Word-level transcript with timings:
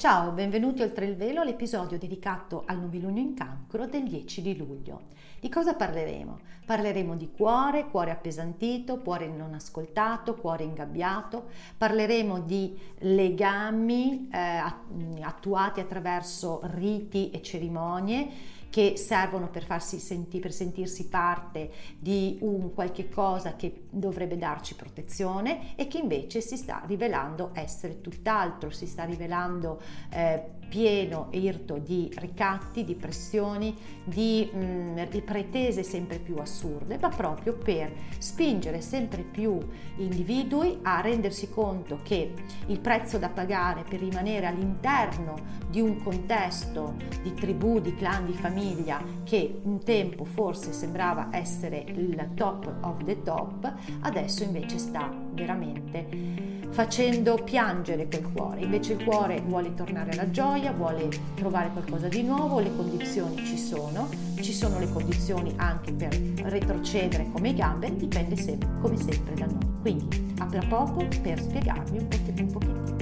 Ciao, 0.00 0.30
benvenuti 0.30 0.80
oltre 0.80 1.04
il 1.04 1.14
velo 1.14 1.42
all'episodio 1.42 1.98
dedicato 1.98 2.62
al 2.64 2.80
novilunio 2.80 3.20
in 3.20 3.34
cancro 3.34 3.84
del 3.84 4.04
10 4.04 4.40
di 4.40 4.56
luglio. 4.56 5.08
Di 5.38 5.50
cosa 5.50 5.74
parleremo? 5.74 6.38
Parleremo 6.64 7.14
di 7.16 7.30
cuore, 7.30 7.86
cuore 7.90 8.10
appesantito, 8.10 9.00
cuore 9.00 9.28
non 9.28 9.52
ascoltato, 9.52 10.36
cuore 10.36 10.64
ingabbiato, 10.64 11.48
parleremo 11.76 12.40
di 12.40 12.78
legami 13.00 14.30
eh, 14.32 14.62
attuati 15.20 15.80
attraverso 15.80 16.62
riti 16.62 17.28
e 17.28 17.42
cerimonie 17.42 18.28
che 18.70 18.96
servono 18.96 19.50
per, 19.50 19.64
farsi 19.64 19.98
senti, 19.98 20.38
per 20.38 20.52
sentirsi 20.52 21.08
parte 21.08 21.70
di 21.98 22.38
un 22.40 22.72
qualche 22.72 23.08
cosa 23.08 23.56
che 23.56 23.82
dovrebbe 23.90 24.38
darci 24.38 24.74
protezione 24.74 25.76
e 25.76 25.88
che 25.88 25.98
invece 25.98 26.40
si 26.40 26.56
sta 26.56 26.82
rivelando 26.86 27.50
essere 27.52 28.00
tutt'altro, 28.00 28.70
si 28.70 28.86
sta 28.86 29.04
rivelando 29.04 29.80
eh, 30.10 30.58
pieno 30.70 31.26
e 31.30 31.40
irto 31.40 31.78
di 31.78 32.10
ricatti, 32.16 32.84
di 32.84 32.94
pressioni, 32.94 33.76
di, 34.04 34.48
mh, 34.50 34.58
mm, 34.58 34.98
di 35.10 35.20
pretese 35.20 35.82
sempre 35.82 36.18
più 36.18 36.36
assurde, 36.36 36.96
ma 36.98 37.08
proprio 37.08 37.54
per 37.54 37.92
spingere 38.18 38.80
sempre 38.80 39.22
più 39.22 39.58
individui 39.96 40.78
a 40.82 41.00
rendersi 41.00 41.50
conto 41.50 41.98
che 42.02 42.32
il 42.66 42.78
prezzo 42.78 43.18
da 43.18 43.28
pagare 43.28 43.82
per 43.82 43.98
rimanere 43.98 44.46
all'interno 44.46 45.34
di 45.68 45.80
un 45.80 46.00
contesto 46.02 46.94
di 47.20 47.34
tribù, 47.34 47.80
di 47.80 47.94
clan, 47.96 48.26
di 48.26 48.32
famiglia 48.32 49.02
che 49.24 49.60
un 49.64 49.82
tempo 49.82 50.24
forse 50.24 50.72
sembrava 50.72 51.28
essere 51.32 51.84
il 51.88 52.30
top 52.34 52.72
of 52.82 53.04
the 53.04 53.22
top, 53.22 53.72
adesso 54.00 54.44
invece 54.44 54.78
sta 54.78 55.12
veramente 55.32 56.50
facendo 56.70 57.34
piangere 57.42 58.06
quel 58.06 58.30
cuore. 58.32 58.60
Invece 58.60 58.94
il 58.94 59.04
cuore 59.04 59.40
vuole 59.40 59.74
tornare 59.74 60.12
alla 60.12 60.30
gioia, 60.30 60.72
vuole 60.72 61.08
trovare 61.34 61.70
qualcosa 61.70 62.08
di 62.08 62.22
nuovo, 62.22 62.60
le 62.60 62.74
condizioni 62.74 63.44
ci 63.44 63.58
sono, 63.58 64.08
ci 64.40 64.52
sono 64.52 64.78
le 64.78 64.88
condizioni 64.88 65.52
anche 65.56 65.92
per 65.92 66.14
retrocedere 66.44 67.28
come 67.32 67.54
gambe, 67.54 67.94
dipende 67.96 68.36
sempre, 68.36 68.68
come 68.80 68.96
sempre 68.96 69.34
da 69.34 69.46
noi. 69.46 69.68
Quindi 69.80 70.28
a 70.38 70.66
poco 70.68 71.06
per 71.22 71.40
spiegarvi 71.40 71.98
un 71.98 72.08
pochettino, 72.08 72.99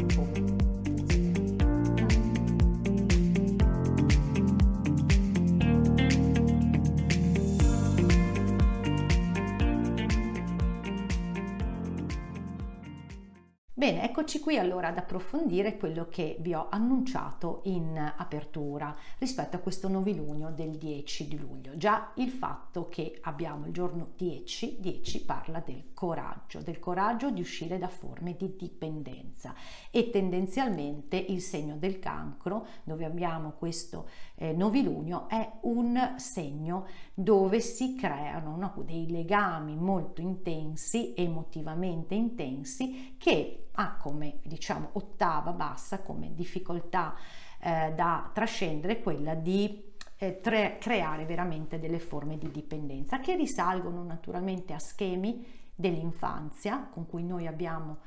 Bene, 13.78 14.02
eccoci 14.02 14.40
qui 14.40 14.58
allora 14.58 14.88
ad 14.88 14.96
approfondire 14.96 15.76
quello 15.76 16.08
che 16.08 16.36
vi 16.40 16.52
ho 16.52 16.66
annunciato 16.68 17.60
in 17.66 17.96
apertura 18.16 18.92
rispetto 19.18 19.54
a 19.54 19.60
questo 19.60 19.86
novilunio 19.86 20.50
del 20.50 20.76
10 20.76 21.28
di 21.28 21.38
luglio. 21.38 21.76
Già 21.76 22.10
il 22.14 22.30
fatto 22.30 22.88
che 22.88 23.20
abbiamo 23.22 23.66
il 23.66 23.72
giorno 23.72 24.14
10, 24.16 24.78
10 24.80 25.24
parla 25.24 25.62
del 25.64 25.90
coraggio, 25.94 26.60
del 26.60 26.80
coraggio 26.80 27.30
di 27.30 27.40
uscire 27.40 27.78
da 27.78 27.86
forme 27.86 28.34
di 28.36 28.56
dipendenza 28.56 29.54
e 29.92 30.10
tendenzialmente 30.10 31.16
il 31.16 31.40
segno 31.40 31.76
del 31.76 32.00
cancro, 32.00 32.66
dove 32.82 33.04
abbiamo 33.04 33.52
questo 33.52 34.08
eh, 34.40 34.52
novilunio, 34.52 35.28
è 35.28 35.50
un 35.62 36.14
segno 36.16 36.86
dove 37.12 37.60
si 37.60 37.96
creano 37.96 38.56
no, 38.56 38.82
dei 38.84 39.10
legami 39.10 39.74
molto 39.74 40.20
intensi, 40.20 41.12
emotivamente 41.16 42.14
intensi, 42.14 43.16
che 43.18 43.68
ha 43.72 43.96
come 43.96 44.38
diciamo 44.44 44.90
ottava 44.92 45.52
bassa, 45.52 46.02
come 46.02 46.34
difficoltà 46.34 47.16
eh, 47.60 47.92
da 47.94 48.30
trascendere 48.32 49.00
quella 49.00 49.34
di 49.34 49.86
eh, 50.16 50.40
tre, 50.40 50.78
creare 50.78 51.24
veramente 51.24 51.80
delle 51.80 51.98
forme 51.98 52.38
di 52.38 52.50
dipendenza 52.50 53.18
che 53.18 53.34
risalgono 53.34 54.04
naturalmente 54.04 54.72
a 54.72 54.78
schemi 54.78 55.44
dell'infanzia 55.74 56.88
con 56.92 57.06
cui 57.06 57.24
noi 57.24 57.46
abbiamo 57.46 57.98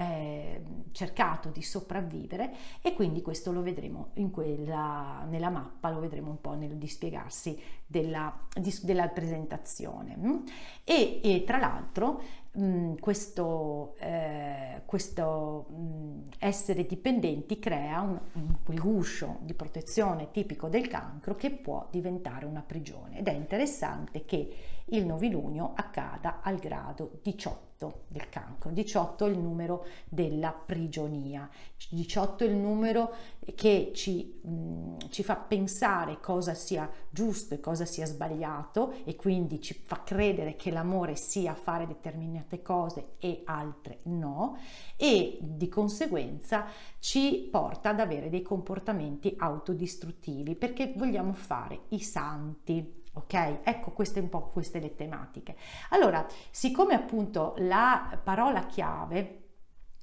eh, 0.00 0.62
cercato 0.92 1.50
di 1.50 1.60
sopravvivere 1.60 2.52
e 2.80 2.94
quindi 2.94 3.20
questo 3.20 3.52
lo 3.52 3.60
vedremo 3.60 4.12
quella, 4.32 5.26
nella 5.28 5.50
mappa, 5.50 5.90
lo 5.90 6.00
vedremo 6.00 6.30
un 6.30 6.40
po' 6.40 6.54
nel 6.54 6.76
dispiegarsi 6.76 7.60
della, 7.86 8.34
della 8.82 9.08
presentazione. 9.08 10.16
Mm? 10.16 10.36
E, 10.84 11.20
e, 11.22 11.44
tra 11.44 11.58
l'altro 11.58 12.22
mh, 12.52 12.64
mm, 12.64 12.94
questo, 12.94 13.94
eh, 13.98 14.82
questo 14.86 15.66
mh, 15.68 15.74
mm, 15.74 16.20
essere 16.38 16.86
dipendenti 16.86 17.58
crea 17.58 18.00
un, 18.00 18.18
un, 18.32 18.76
guscio 18.76 19.38
di 19.42 19.52
protezione 19.52 20.30
tipico 20.30 20.68
del 20.68 20.88
cancro 20.88 21.34
che 21.34 21.50
può 21.50 21.86
diventare 21.90 22.46
una 22.46 22.62
prigione 22.62 23.18
ed 23.18 23.28
è 23.28 23.32
interessante 23.32 24.24
che 24.24 24.79
il 24.90 25.06
novilunio 25.06 25.72
accada 25.74 26.40
al 26.42 26.58
grado 26.58 27.18
18 27.22 27.68
del 28.08 28.28
cancro. 28.28 28.70
18 28.70 29.26
è 29.26 29.30
il 29.30 29.38
numero 29.38 29.86
della 30.08 30.52
prigionia, 30.52 31.48
18 31.88 32.44
è 32.44 32.46
il 32.46 32.54
numero 32.54 33.12
che 33.54 33.92
ci, 33.94 34.38
mh, 34.42 35.08
ci, 35.08 35.22
fa 35.22 35.36
pensare 35.36 36.20
cosa 36.20 36.52
sia 36.52 36.90
giusto 37.08 37.54
e 37.54 37.60
cosa 37.60 37.86
sia 37.86 38.04
sbagliato 38.04 38.92
e 39.04 39.16
quindi 39.16 39.62
ci 39.62 39.72
fa 39.72 40.02
credere 40.02 40.56
che 40.56 40.70
l'amore 40.70 41.16
sia 41.16 41.54
fare 41.54 41.86
determinate 41.86 42.60
cose 42.60 43.12
e 43.18 43.42
altre 43.46 44.00
no. 44.04 44.58
E 44.96 45.38
di 45.40 45.68
conseguenza 45.68 46.66
ci 46.98 47.48
porta 47.50 47.90
ad 47.90 48.00
avere 48.00 48.28
dei 48.28 48.42
comportamenti 48.42 49.34
autodistruttivi 49.38 50.54
perché 50.54 50.92
vogliamo 50.94 51.32
fare 51.32 51.84
i 51.88 52.00
santi 52.00 52.99
Ok, 53.20 53.60
ecco 53.64 53.90
queste 53.90 54.18
un 54.20 54.28
po' 54.28 54.48
queste 54.48 54.80
le 54.80 54.94
tematiche. 54.94 55.56
Allora, 55.90 56.26
siccome 56.50 56.94
appunto 56.94 57.54
la 57.58 58.18
parola 58.22 58.66
chiave 58.66 59.36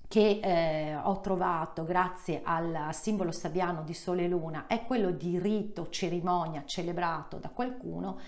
che 0.08 0.40
eh, 0.42 0.96
ho 0.96 1.20
trovato 1.20 1.84
grazie 1.84 2.42
al 2.44 2.90
simbolo 2.92 3.32
sabbiano 3.32 3.82
di 3.82 3.94
Sole 3.94 4.26
e 4.26 4.28
Luna 4.28 4.68
è 4.68 4.86
quello 4.86 5.12
di 5.12 5.40
rito, 5.40 5.90
cerimonia 5.90 6.64
celebrato 6.66 7.38
da 7.38 7.50
qualcuno 7.50 8.20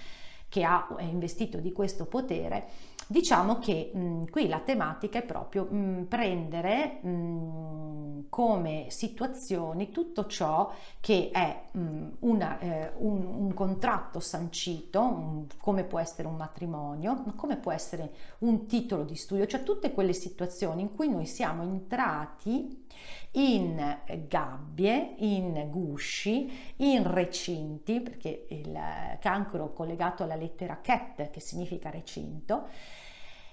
che 0.49 0.63
ha 0.63 0.87
è 0.97 1.03
investito 1.03 1.59
di 1.59 1.71
questo 1.71 2.05
potere, 2.07 2.67
Diciamo 3.11 3.57
che 3.57 3.89
mh, 3.91 4.29
qui 4.29 4.47
la 4.47 4.59
tematica 4.59 5.17
è 5.17 5.23
proprio 5.23 5.63
mh, 5.63 6.05
prendere 6.07 6.99
mh, 7.01 8.25
come 8.29 8.85
situazioni 8.89 9.89
tutto 9.89 10.27
ciò 10.27 10.71
che 10.99 11.31
è 11.33 11.63
una, 11.71 12.59
eh, 12.59 12.91
un, 12.97 13.25
un, 13.25 13.53
contratto 13.55 14.19
sancito, 14.19 15.01
un, 15.01 15.47
come 15.57 15.85
può 15.85 15.97
essere 15.97 16.27
un 16.27 16.35
matrimonio, 16.35 17.23
ma 17.25 17.33
come 17.33 17.57
può 17.57 17.71
essere 17.71 18.11
un 18.39 18.67
titolo 18.67 19.03
di 19.03 19.15
studio, 19.15 19.47
cioè 19.47 19.63
tutte 19.63 19.91
quelle 19.91 20.13
situazioni 20.13 20.83
in 20.83 20.93
cui 20.93 21.09
noi 21.09 21.25
siamo 21.25 21.63
entrati 21.63 22.85
in 23.31 23.97
gabbie, 24.27 25.15
in 25.17 25.67
gusci, 25.71 26.75
in 26.75 27.11
recinti, 27.11 28.01
perché 28.01 28.45
il 28.49 28.79
cancro 29.19 29.73
collegato 29.73 30.21
alla 30.21 30.35
lettera 30.35 30.77
ket, 30.79 31.31
che 31.31 31.39
significa 31.39 31.89
recinto, 31.89 32.67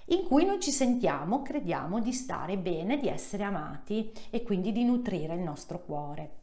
in 0.09 0.23
cui 0.25 0.45
noi 0.45 0.59
ci 0.59 0.71
sentiamo, 0.71 1.41
crediamo 1.41 1.99
di 1.99 2.13
stare 2.13 2.57
bene, 2.57 2.99
di 2.99 3.07
essere 3.07 3.43
amati 3.43 4.11
e 4.29 4.43
quindi 4.43 4.71
di 4.71 4.83
nutrire 4.83 5.33
il 5.33 5.41
nostro 5.41 5.79
cuore. 5.83 6.35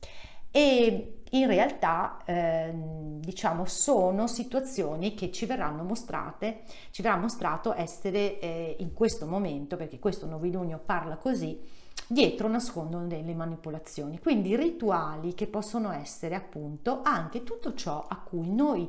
E 0.50 1.22
in 1.31 1.46
realtà, 1.49 2.22
eh, 2.25 2.72
diciamo, 2.72 3.64
sono 3.64 4.28
situazioni 4.28 5.14
che 5.14 5.32
ci 5.32 5.46
verranno 5.46 5.82
mostrate, 5.82 6.62
ci 6.90 7.02
verrà 7.02 7.16
mostrato 7.16 7.75
essere 7.75 8.38
eh, 8.38 8.76
in 8.78 8.93
questo 8.93 9.26
momento, 9.26 9.76
perché 9.76 9.99
questo 9.99 10.26
novilunio 10.26 10.81
parla 10.84 11.16
così, 11.16 11.58
dietro 12.06 12.46
nascondono 12.46 13.06
delle 13.06 13.34
manipolazioni. 13.34 14.20
Quindi 14.20 14.55
rituali 14.55 15.34
che 15.34 15.49
possono 15.49 15.90
essere 15.90 16.37
appunto 16.37 17.00
anche 17.02 17.43
tutto 17.43 17.75
ciò 17.75 18.05
a 18.06 18.19
cui 18.19 18.49
noi 18.49 18.88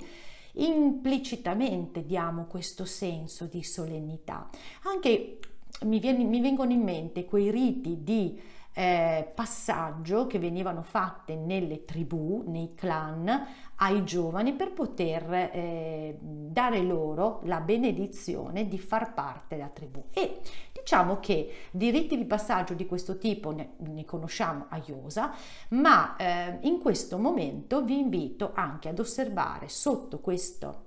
implicitamente 0.56 2.06
diamo 2.06 2.46
questo 2.46 2.86
senso 2.86 3.46
di 3.46 3.64
solennità. 3.64 4.50
Anche 4.84 5.40
mi, 5.84 6.00
viene, 6.00 6.24
mi 6.24 6.40
vengono 6.42 6.72
in 6.72 6.82
mente 6.82 7.26
quei 7.26 7.52
riti 7.52 8.04
di 8.04 8.40
eh, 8.78 9.32
passaggio 9.34 10.28
che 10.28 10.38
venivano 10.38 10.82
fatte 10.82 11.36
nelle 11.36 11.86
tribù, 11.86 12.44
nei 12.48 12.74
clan, 12.76 13.48
ai 13.78 14.04
giovani 14.04 14.54
per 14.54 14.74
poter 14.74 15.34
eh, 15.34 16.18
dare 16.20 16.82
loro 16.82 17.40
la 17.44 17.62
benedizione 17.62 18.68
di 18.68 18.78
far 18.78 19.14
parte 19.14 19.56
della 19.56 19.70
tribù. 19.70 20.04
E 20.12 20.42
diciamo 20.86 21.20
che 21.20 21.52
di 21.72 21.90
riti 21.90 22.16
di 22.16 22.26
passaggio 22.26 22.76
di 22.76 22.86
questo 22.86 23.18
tipo 23.18 23.50
ne, 23.50 23.72
ne 23.78 24.06
conosciamo 24.06 24.68
a 24.70 24.80
Iosa, 24.86 25.34
ma 25.70 26.16
eh, 26.16 26.60
in 26.62 26.80
questo 26.80 27.18
momento 27.18 27.84
vi 27.84 27.98
invito 27.98 28.52
anche 28.54 28.90
ad 28.90 29.00
osservare 29.00 29.68
sotto 29.68 30.20
questo 30.20 30.84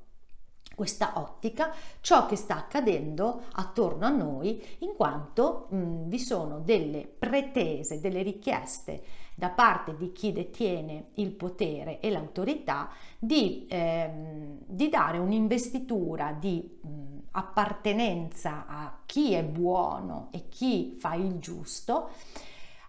questa 0.79 1.15
ottica 1.17 1.75
ciò 2.00 2.27
che 2.27 2.37
sta 2.37 2.56
accadendo 2.56 3.47
attorno 3.55 4.06
a 4.06 4.11
noi 4.11 4.65
in 4.81 4.95
quanto 4.95 5.67
mh, 5.71 6.06
vi 6.06 6.21
sono 6.21 6.61
delle 6.61 7.05
pretese, 7.05 8.00
delle 8.00 8.23
richieste 8.23 9.03
da 9.38 9.50
parte 9.50 9.94
di 9.96 10.11
chi 10.11 10.32
detiene 10.32 11.11
il 11.14 11.31
potere 11.31 12.00
e 12.00 12.11
l'autorità 12.11 12.88
di, 13.17 13.69
ehm, 13.70 14.58
di 14.67 14.88
dare 14.88 15.19
un'investitura 15.19 16.32
di 16.32 16.79
mh, 16.82 16.88
appartenenza 17.31 18.64
a 18.67 18.99
chi 19.06 19.35
è 19.35 19.44
buono 19.44 20.26
e 20.32 20.49
chi 20.49 20.96
fa 20.99 21.14
il 21.14 21.38
giusto 21.38 22.11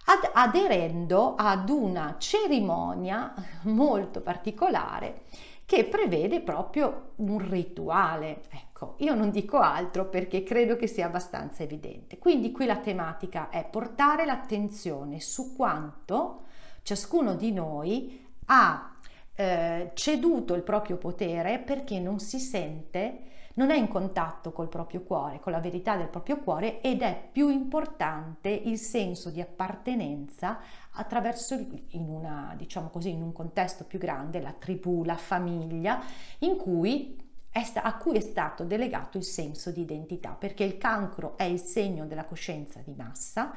ad, 0.06 0.32
aderendo 0.34 1.36
ad 1.36 1.70
una 1.70 2.16
cerimonia 2.18 3.32
molto 3.66 4.22
particolare 4.22 5.26
che 5.66 5.84
prevede 5.86 6.42
proprio 6.42 7.12
un 7.18 7.48
rituale. 7.48 8.42
Ecco, 8.82 8.96
io 9.00 9.14
non 9.14 9.30
dico 9.30 9.58
altro 9.58 10.08
perché 10.08 10.42
credo 10.42 10.78
che 10.78 10.88
sia 10.88 11.06
abbastanza 11.06 11.64
evidente. 11.64 12.18
Quindi 12.18 12.54
qui 12.54 12.66
la 12.66 12.78
tematica 12.78 13.50
è 13.50 13.68
portare 13.70 14.24
l'attenzione 14.24 15.20
su 15.20 15.54
quanto 15.54 16.46
ciascuno 16.84 17.36
di 17.36 17.52
noi 17.52 18.26
ha 18.46 18.96
eh, 19.36 19.92
ceduto 19.96 20.54
il 20.54 20.62
proprio 20.62 20.96
potere 20.96 21.60
perché 21.60 22.00
non 22.00 22.20
si 22.20 22.40
sente 22.40 23.24
non 23.56 23.72
è 23.72 23.76
in 23.76 23.90
contatto 23.90 24.54
col 24.54 24.70
proprio 24.70 25.02
cuore, 25.02 25.42
con 25.42 25.52
la 25.52 25.60
verità 25.60 25.98
del 25.98 26.08
proprio 26.08 26.38
cuore 26.38 26.80
ed 26.80 27.02
è 27.02 27.28
più 27.30 27.50
importante 27.50 28.48
il 28.48 28.78
senso 28.78 29.30
di 29.30 29.42
appartenenza 29.42 30.60
attraverso 30.92 31.56
in 31.56 32.08
una 32.08 32.54
diciamo 32.56 32.88
così 32.88 33.10
in 33.10 33.22
un 33.22 33.34
contesto 33.34 33.84
più 33.84 34.00
grande 34.00 34.40
la 34.40 34.54
tribù, 34.54 35.04
la 35.04 35.18
famiglia 35.18 36.02
in 36.40 36.56
cui 36.56 37.28
a 37.52 37.98
cui 37.98 38.18
è 38.18 38.22
stato 38.22 38.64
delegato 38.64 39.18
il 39.18 39.24
senso 39.24 39.72
di 39.72 39.82
identità, 39.82 40.32
perché 40.32 40.64
il 40.64 40.78
cancro 40.78 41.36
è 41.38 41.44
il 41.44 41.60
segno 41.60 42.06
della 42.06 42.26
coscienza 42.26 42.80
di 42.84 42.94
massa 42.96 43.54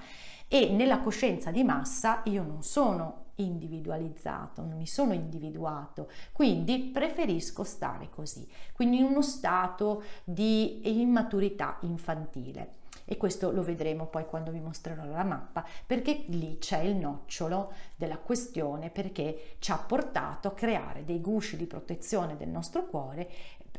e 0.48 0.70
nella 0.70 1.00
coscienza 1.00 1.50
di 1.50 1.64
massa 1.64 2.20
io 2.24 2.42
non 2.42 2.62
sono 2.62 3.20
individualizzato, 3.36 4.62
non 4.62 4.76
mi 4.76 4.86
sono 4.86 5.12
individuato, 5.12 6.10
quindi 6.32 6.78
preferisco 6.78 7.64
stare 7.64 8.10
così, 8.10 8.46
quindi 8.72 8.98
in 8.98 9.04
uno 9.04 9.22
stato 9.22 10.02
di 10.24 11.00
immaturità 11.00 11.78
infantile. 11.82 12.80
E 13.04 13.16
questo 13.16 13.50
lo 13.50 13.62
vedremo 13.62 14.06
poi 14.06 14.26
quando 14.26 14.52
vi 14.52 14.60
mostrerò 14.60 15.04
la 15.04 15.24
mappa, 15.24 15.66
perché 15.84 16.24
lì 16.28 16.58
c'è 16.58 16.80
il 16.80 16.94
nocciolo 16.94 17.72
della 17.96 18.16
questione, 18.16 18.90
perché 18.90 19.56
ci 19.58 19.72
ha 19.72 19.78
portato 19.78 20.48
a 20.48 20.52
creare 20.52 21.04
dei 21.04 21.20
gusci 21.20 21.56
di 21.56 21.66
protezione 21.66 22.36
del 22.36 22.48
nostro 22.48 22.86
cuore 22.86 23.28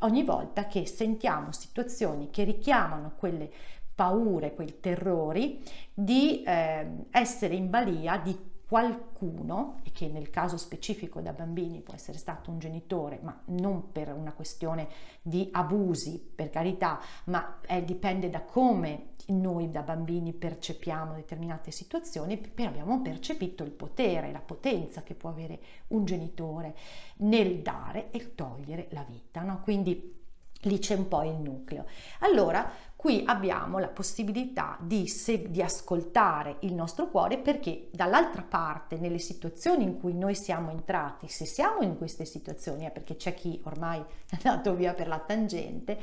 ogni 0.04 0.24
volta 0.24 0.68
che 0.68 0.86
sentiamo 0.86 1.52
situazioni 1.52 2.30
che 2.30 2.44
richiamano 2.44 3.14
quelle 3.18 3.52
paure, 3.94 4.54
quei 4.54 4.80
terrori 4.80 5.62
di 5.94 6.44
eh, 6.44 7.06
essere 7.12 7.56
in 7.56 7.70
balia 7.70 8.18
di 8.18 8.52
qualcuno, 8.66 9.82
e 9.84 9.92
che 9.92 10.08
nel 10.08 10.32
caso 10.32 10.58
specifico 10.58 11.22
da 11.22 11.32
bambini 11.32 11.82
può 11.82 11.94
essere 11.94 12.18
stato 12.18 12.50
un 12.50 12.58
genitore, 12.58 13.20
ma 13.22 13.40
non 13.48 13.92
per 13.92 14.12
una 14.12 14.32
questione 14.32 14.88
di 15.22 15.48
abusi, 15.52 16.32
per 16.34 16.50
carità, 16.50 17.00
ma 17.26 17.60
è, 17.62 17.84
dipende 17.84 18.32
da 18.32 18.42
come 18.42 19.13
noi 19.28 19.70
da 19.70 19.82
bambini 19.82 20.34
percepiamo 20.34 21.14
determinate 21.14 21.72
situazioni, 21.72 22.38
però 22.38 22.70
abbiamo 22.70 23.02
percepito 23.02 23.64
il 23.64 23.72
potere, 23.72 24.32
la 24.32 24.40
potenza 24.40 25.04
che 25.04 25.14
può 25.14 25.30
avere 25.30 25.60
un 25.88 26.06
genitore 26.06 26.76
nel 27.18 27.60
dare 27.62 28.12
e 28.12 28.36
togliere 28.36 28.88
la 28.92 29.06
vita. 29.08 29.42
No? 29.42 29.62
Quindi 29.62 30.22
lì 30.64 30.80
c'è 30.80 30.96
un 30.96 31.08
po' 31.08 31.24
il 31.24 31.36
nucleo. 31.36 31.86
Allora, 32.20 32.70
qui 32.96 33.24
abbiamo 33.26 33.80
la 33.80 33.90
possibilità 33.90 34.78
di, 34.80 35.08
se, 35.08 35.50
di, 35.50 35.62
ascoltare 35.62 36.58
il 36.62 36.74
nostro 36.74 37.10
cuore 37.10 37.38
perché 37.38 37.90
dall'altra 37.92 38.44
parte, 38.44 38.98
nelle 38.98 39.20
situazioni 39.20 39.84
in 39.84 40.00
cui 40.00 40.14
noi 40.14 40.36
siamo 40.36 40.72
entrati, 40.72 41.28
se 41.28 41.46
siamo 41.46 41.82
in 41.82 41.98
queste 41.98 42.26
situazioni, 42.26 42.86
è 42.86 42.92
perché 42.92 43.16
c'è 43.16 43.34
chi 43.34 43.60
ormai 43.66 44.00
è 44.00 44.38
andato 44.44 44.74
via 44.76 44.94
per 44.94 45.08
la 45.08 45.20
tangente, 45.20 46.00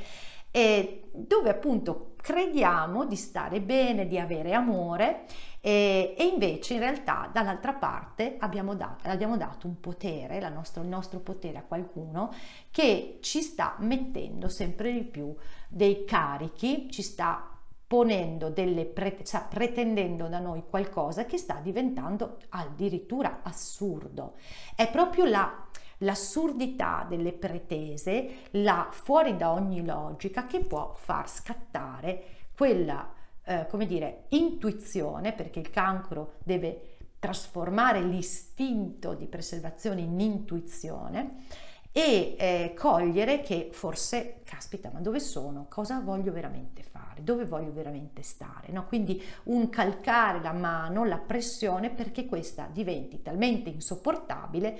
e 0.51 1.03
dove 1.13 1.49
appunto 1.49 2.13
crediamo 2.21 3.05
di 3.05 3.15
stare 3.15 3.61
bene, 3.61 4.07
di 4.07 4.19
avere 4.19 4.53
amore 4.53 5.25
e, 5.59 6.15
e 6.17 6.25
invece 6.25 6.75
in 6.75 6.79
realtà 6.79 7.29
dall'altra 7.31 7.73
parte 7.73 8.35
abbiamo 8.39 8.75
dato, 8.75 9.07
abbiamo 9.07 9.37
dato 9.37 9.67
un 9.67 9.79
potere, 9.79 10.39
nostra, 10.49 10.81
il 10.81 10.87
nostro 10.87 11.19
potere 11.19 11.57
a 11.57 11.63
qualcuno 11.63 12.31
che 12.69 13.17
ci 13.21 13.41
sta 13.41 13.75
mettendo 13.79 14.47
sempre 14.47 14.91
di 14.91 15.03
più 15.03 15.33
dei 15.67 16.05
carichi, 16.05 16.89
ci 16.91 17.01
sta 17.01 17.47
ponendo 17.87 18.49
delle 18.49 18.85
pre- 18.85 19.21
cioè 19.25 19.45
pretendendo 19.49 20.27
da 20.27 20.39
noi 20.39 20.63
qualcosa 20.69 21.25
che 21.25 21.37
sta 21.37 21.55
diventando 21.55 22.37
addirittura 22.49 23.41
assurdo. 23.43 24.35
È 24.75 24.89
proprio 24.89 25.25
la 25.25 25.67
l'assurdità 26.01 27.05
delle 27.07 27.33
pretese, 27.33 28.47
la 28.51 28.87
fuori 28.91 29.35
da 29.35 29.51
ogni 29.51 29.85
logica 29.85 30.45
che 30.45 30.59
può 30.59 30.93
far 30.93 31.29
scattare 31.29 32.23
quella, 32.55 33.11
eh, 33.43 33.65
come 33.69 33.85
dire, 33.85 34.25
intuizione, 34.29 35.33
perché 35.33 35.59
il 35.59 35.69
cancro 35.69 36.33
deve 36.43 36.97
trasformare 37.19 38.01
l'istinto 38.01 39.13
di 39.13 39.27
preservazione 39.27 40.01
in 40.01 40.19
intuizione 40.19 41.45
e 41.91 42.35
eh, 42.37 42.73
cogliere 42.75 43.41
che 43.41 43.69
forse, 43.71 44.41
caspita, 44.43 44.89
ma 44.91 45.01
dove 45.01 45.19
sono? 45.19 45.67
Cosa 45.69 45.99
voglio 45.99 46.31
veramente 46.31 46.83
fare? 46.83 47.21
Dove 47.21 47.45
voglio 47.45 47.73
veramente 47.73 48.23
stare? 48.23 48.71
No? 48.71 48.87
Quindi 48.87 49.21
un 49.43 49.69
calcare 49.69 50.41
la 50.41 50.53
mano, 50.53 51.03
la 51.03 51.17
pressione 51.17 51.89
perché 51.89 52.25
questa 52.25 52.69
diventi 52.71 53.21
talmente 53.21 53.69
insopportabile 53.69 54.79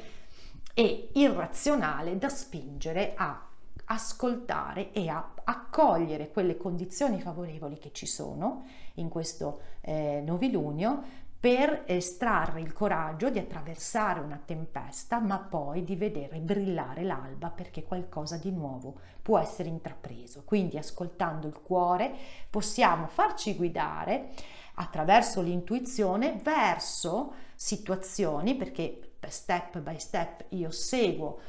e 0.74 1.10
irrazionale 1.14 2.18
da 2.18 2.30
spingere 2.30 3.14
a 3.16 3.48
ascoltare 3.86 4.92
e 4.94 5.10
a 5.10 5.34
accogliere 5.44 6.32
quelle 6.32 6.56
condizioni 6.56 7.20
favorevoli 7.20 7.78
che 7.78 7.92
ci 7.92 8.06
sono 8.06 8.66
in 8.96 9.10
questo 9.10 9.62
eh, 9.82 10.22
novilunio 10.26 11.20
per 11.42 11.86
estrarre 11.88 12.62
il 12.62 12.72
coraggio 12.72 13.32
di 13.32 13.40
attraversare 13.40 14.20
una 14.20 14.40
tempesta, 14.46 15.20
ma 15.20 15.40
poi 15.40 15.84
di 15.84 15.96
vedere 15.96 16.38
brillare 16.38 17.04
l'alba 17.04 17.50
perché 17.50 17.84
qualcosa 17.84 18.38
di 18.38 18.52
nuovo 18.52 19.00
può 19.24 19.40
essere 19.40 19.68
intrapreso. 19.68 20.44
Quindi 20.46 20.78
ascoltando 20.78 21.48
il 21.48 21.60
cuore 21.60 22.14
possiamo 22.48 23.08
farci 23.08 23.56
guidare 23.56 24.30
attraverso 24.76 25.42
l'intuizione 25.42 26.40
verso 26.44 27.34
situazioni 27.56 28.56
perché 28.56 29.11
step 29.30 29.80
by 29.80 30.00
step 30.00 30.46
io 30.50 30.72
seguo 30.72 31.40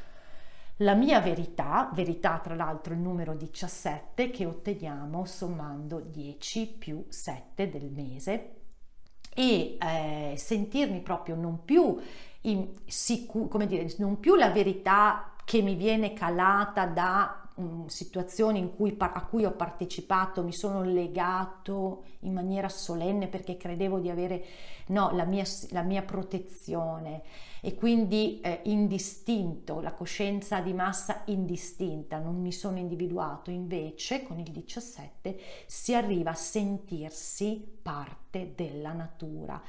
la 0.82 0.94
mia 0.94 1.20
verità, 1.20 1.90
verità 1.92 2.40
tra 2.42 2.54
l'altro 2.54 2.92
il 2.92 3.00
numero 3.00 3.34
17 3.34 4.30
che 4.30 4.46
otteniamo 4.46 5.24
sommando 5.24 6.00
10 6.00 6.76
più 6.78 7.04
7 7.08 7.68
del 7.68 7.90
mese. 7.90 8.56
E 9.34 9.78
eh, 9.80 10.34
sentirmi 10.36 11.00
proprio 11.00 11.36
non 11.36 11.64
più 11.64 11.98
in 12.42 12.68
sicuro, 12.86 13.48
come 13.48 13.66
dire, 13.66 13.92
non 13.98 14.18
più 14.18 14.34
la 14.34 14.50
verità 14.50 15.34
che 15.44 15.62
mi 15.62 15.74
viene 15.74 16.12
calata 16.12 16.86
da 16.86 17.41
um, 17.56 17.86
situazioni 17.86 18.72
cui, 18.74 18.94
a 18.98 19.26
cui 19.26 19.44
ho 19.44 19.52
partecipato, 19.52 20.42
mi 20.42 20.52
sono 20.52 20.82
legato 20.82 22.04
in 22.20 22.32
maniera 22.32 22.68
solenne 22.68 23.28
perché 23.28 23.56
credevo 23.56 23.98
di 23.98 24.10
avere 24.10 24.44
no, 24.86 25.10
la, 25.12 25.24
mia, 25.24 25.44
la 25.70 25.82
mia 25.82 26.02
protezione. 26.02 27.22
E 27.60 27.74
quindi 27.74 28.40
eh, 28.40 28.60
indistinto, 28.64 29.80
la 29.80 29.92
coscienza 29.92 30.60
di 30.60 30.72
massa 30.72 31.22
indistinta, 31.26 32.18
non 32.18 32.40
mi 32.40 32.52
sono 32.52 32.78
individuato, 32.78 33.50
invece 33.50 34.24
con 34.24 34.38
il 34.38 34.50
17 34.50 35.38
si 35.66 35.94
arriva 35.94 36.30
a 36.30 36.34
sentirsi 36.34 37.64
parte 37.80 38.52
della 38.56 38.92
natura. 38.92 39.62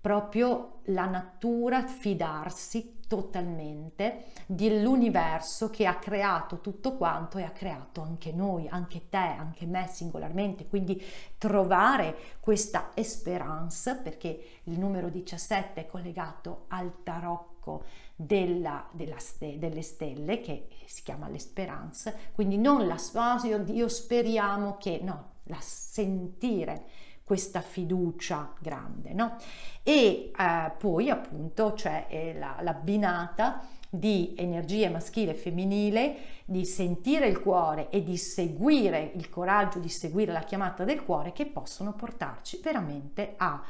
Proprio 0.00 0.80
la 0.86 1.06
natura, 1.06 1.86
fidarsi 1.86 2.98
totalmente 3.12 4.28
dell'universo 4.46 5.68
che 5.68 5.84
ha 5.84 5.96
creato 5.96 6.62
tutto 6.62 6.96
quanto 6.96 7.36
e 7.36 7.42
ha 7.42 7.50
creato 7.50 8.00
anche 8.00 8.32
noi, 8.32 8.68
anche 8.68 9.10
te, 9.10 9.18
anche 9.18 9.66
me 9.66 9.86
singolarmente. 9.86 10.66
Quindi 10.66 10.98
trovare 11.36 12.16
questa 12.40 12.92
esperanza, 12.94 13.96
perché 13.96 14.60
il 14.62 14.78
numero 14.78 15.10
17 15.10 15.82
è 15.82 15.86
collegato 15.86 16.64
al 16.68 17.02
tarocco 17.02 17.84
della, 18.16 18.88
della 18.92 19.18
ste, 19.18 19.58
delle 19.58 19.82
stelle 19.82 20.40
che 20.40 20.68
si 20.86 21.02
chiama 21.02 21.28
l'esperanza, 21.28 22.14
quindi 22.32 22.56
non 22.56 22.86
la 22.86 22.96
spazio, 22.96 23.62
io 23.66 23.88
speriamo 23.88 24.78
che 24.78 25.00
no, 25.02 25.32
la 25.44 25.60
sentire 25.60 26.86
questa 27.32 27.62
fiducia 27.62 28.52
grande, 28.58 29.14
no? 29.14 29.36
E 29.82 30.32
eh, 30.38 30.72
poi 30.76 31.08
appunto 31.08 31.72
c'è 31.72 32.04
eh, 32.10 32.34
la, 32.38 32.58
l'abbinata 32.60 33.66
di 33.88 34.34
energia 34.36 34.90
maschile 34.90 35.30
e 35.30 35.34
femminile, 35.34 36.16
di 36.44 36.66
sentire 36.66 37.28
il 37.28 37.40
cuore 37.40 37.88
e 37.88 38.04
di 38.04 38.18
seguire 38.18 39.12
il 39.14 39.30
coraggio 39.30 39.78
di 39.78 39.88
seguire 39.88 40.30
la 40.30 40.42
chiamata 40.42 40.84
del 40.84 41.02
cuore 41.04 41.32
che 41.32 41.46
possono 41.46 41.94
portarci 41.94 42.60
veramente 42.62 43.32
a 43.38 43.62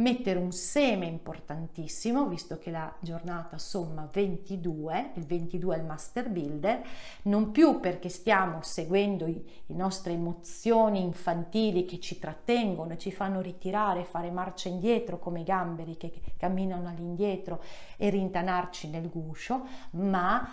mettere 0.00 0.38
un 0.38 0.52
seme 0.52 1.06
importantissimo, 1.06 2.26
visto 2.26 2.58
che 2.58 2.70
la 2.70 2.92
giornata 3.00 3.58
somma 3.58 4.08
22, 4.10 5.12
il 5.14 5.26
22 5.26 5.76
è 5.76 5.78
il 5.78 5.84
master 5.84 6.28
builder, 6.28 6.82
non 7.22 7.50
più 7.50 7.80
perché 7.80 8.08
stiamo 8.08 8.62
seguendo 8.62 9.26
le 9.26 9.42
nostre 9.66 10.12
emozioni 10.12 11.02
infantili 11.02 11.84
che 11.84 12.00
ci 12.00 12.18
trattengono 12.18 12.96
ci 12.96 13.10
fanno 13.10 13.40
ritirare, 13.40 14.04
fare 14.04 14.30
marcia 14.30 14.68
indietro 14.68 15.18
come 15.18 15.40
i 15.40 15.44
gamberi 15.44 15.96
che 15.96 16.12
camminano 16.36 16.88
all'indietro 16.88 17.62
e 17.96 18.10
rintanarci 18.10 18.88
nel 18.88 19.08
guscio, 19.08 19.66
ma 19.92 20.48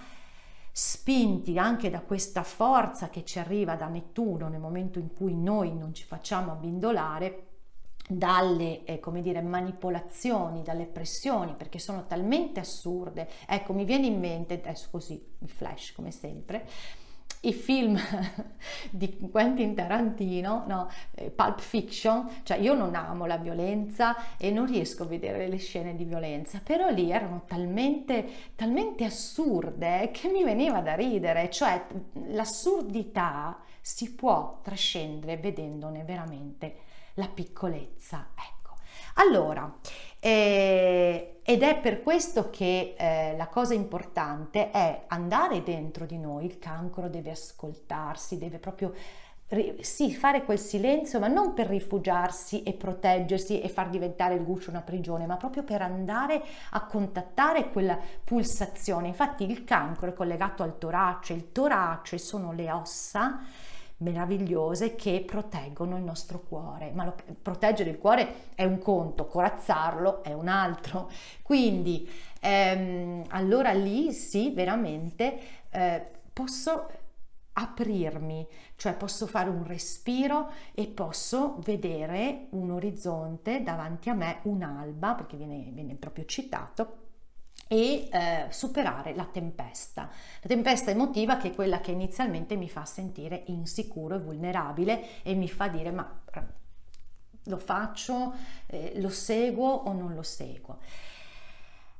spinti 0.72 1.58
anche 1.58 1.90
da 1.90 2.02
questa 2.02 2.44
forza 2.44 3.10
che 3.10 3.26
ci 3.26 3.40
arriva 3.40 3.76
da 3.76 3.88
Nettuno 3.88 4.48
nel 4.48 4.60
momento 4.60 5.00
in 5.00 5.14
cui 5.14 5.36
noi 5.36 5.76
non 5.76 5.94
ci 5.94 6.04
facciamo 6.04 6.52
abbindolare, 6.52 7.47
dalle 8.08 8.86
eh, 8.86 9.00
come 9.00 9.22
dire, 9.22 9.42
manipolazioni, 9.42 10.64
dalle 10.64 10.86
pressioni, 10.86 11.54
perché 11.56 11.78
sono 11.78 12.08
talmente 12.08 12.62
assurde. 12.62 13.28
Ecco, 13.46 13.74
mi 13.74 13.84
viene 13.84 14.08
in 14.08 14.20
mente, 14.20 14.56
adesso 14.56 14.88
così, 14.90 15.22
il 15.40 15.50
flash 15.50 15.92
come 15.94 16.12
sempre, 16.12 16.66
i 17.42 17.54
film 17.54 18.00
di 18.90 19.18
Quentin 19.30 19.76
Tarantino, 19.76 20.64
no, 20.68 20.90
eh, 21.16 21.30
Pulp 21.30 21.60
Fiction, 21.60 22.42
cioè 22.44 22.58
io 22.58 22.74
non 22.74 22.96
amo 22.96 23.26
la 23.26 23.38
violenza 23.38 24.38
e 24.38 24.52
non 24.52 24.66
riesco 24.66 25.04
a 25.04 25.08
vedere 25.08 25.48
le 25.48 25.58
scene 25.58 25.96
di 25.96 26.06
violenza, 26.06 26.62
però 26.64 26.90
lì 26.90 27.12
erano 27.12 27.44
talmente, 27.46 28.26
talmente 28.56 29.04
assurde 29.04 30.10
che 30.14 30.30
mi 30.30 30.44
veniva 30.44 30.80
da 30.80 30.96
ridere, 30.96 31.50
cioè 31.50 31.86
l'assurdità 32.30 33.60
si 33.82 34.14
può 34.14 34.60
trascendere 34.64 35.38
vedendone 35.38 36.04
veramente 36.04 36.87
la 37.18 37.28
piccolezza. 37.28 38.30
Ecco. 38.36 38.76
Allora, 39.16 39.72
eh, 40.20 41.40
ed 41.44 41.64
è 41.64 41.80
per 41.80 42.02
questo 42.02 42.50
che 42.50 42.96
eh, 42.98 43.36
la 43.38 43.48
cosa 43.48 43.74
importante 43.74 44.72
è 44.72 45.04
andare 45.08 45.64
dentro 45.64 46.06
di 46.06 46.18
noi, 46.18 46.46
il 46.46 46.60
cancro 46.60 47.10
deve 47.10 47.32
ascoltarsi, 47.32 48.38
deve 48.38 48.60
proprio 48.60 48.94
sì, 49.80 50.14
fare 50.14 50.44
quel 50.44 50.60
silenzio, 50.60 51.20
ma 51.20 51.28
non 51.28 51.54
per 51.54 51.68
rifugiarsi 51.68 52.64
e 52.64 52.74
proteggersi 52.74 53.62
e 53.62 53.70
far 53.70 53.88
diventare 53.88 54.36
il 54.36 54.44
guscio 54.44 54.70
una 54.70 54.82
prigione, 54.82 55.26
ma 55.26 55.38
proprio 55.38 55.64
per 55.64 55.82
andare 55.82 56.44
a 56.72 56.86
contattare 56.86 57.72
quella 57.72 57.98
pulsazione. 58.24 59.08
Infatti 59.08 59.50
il 59.50 59.64
cancro 59.64 60.10
è 60.10 60.14
collegato 60.14 60.64
al 60.64 60.78
torace, 60.78 61.32
il 61.32 61.54
torace 61.54 62.18
sono 62.18 62.52
le 62.52 62.70
ossa 62.72 63.40
meravigliose 63.98 64.96
che 64.96 65.24
proteggono 65.26 65.98
il 65.98 66.04
nostro 66.04 66.42
cuore, 66.42 66.92
ma 66.92 67.06
lo, 67.06 67.16
proteggere 67.42 67.90
il 67.90 67.98
cuore 67.98 68.52
è 68.56 68.64
un 68.64 68.78
conto, 68.78 69.26
corazzarlo 69.26 70.24
è 70.24 70.34
un 70.34 70.48
altro. 70.48 71.10
Quindi 71.42 72.10
ehm, 72.40 73.24
allora 73.30 73.72
lì 73.72 74.12
sì, 74.12 74.52
veramente 74.52 75.40
eh, 75.70 76.06
posso 76.32 76.88
aprirmi, 77.54 78.48
cioè 78.76 78.94
posso 78.94 79.26
fare 79.26 79.50
un 79.50 79.66
respiro 79.66 80.52
e 80.74 80.86
posso 80.86 81.56
vedere 81.64 82.48
un 82.52 82.70
orizzonte 82.70 83.64
davanti 83.64 84.10
a 84.10 84.14
me, 84.14 84.40
un'alba, 84.44 85.16
perché 85.16 85.38
viene, 85.38 85.70
viene 85.72 85.96
proprio 85.96 86.26
citato, 86.26 87.07
e 87.68 88.10
eh, 88.12 88.46
superare 88.50 89.14
la 89.16 89.26
tempesta. 89.26 90.10
La 90.42 90.48
tempesta 90.48 90.92
emotiva 90.92 91.38
che 91.38 91.50
è 91.50 91.56
quella 91.56 91.80
che 91.80 91.92
inizialmente 91.92 92.56
mi 92.56 92.70
fa 92.70 92.86
sentire 92.86 93.44
insicuro 93.48 94.16
e 94.16 94.20
vulnerabile 94.20 95.24
e 95.24 95.36
mi 95.36 95.48
fa 95.48 95.68
dire 95.68 95.92
ma 95.92 96.22
lo 97.44 97.58
faccio, 97.58 98.34
eh, 98.68 98.94
lo 98.96 99.10
seguo 99.10 99.70
o 99.70 99.94
non 99.94 100.14
lo 100.14 100.24
seguo. 100.24 100.80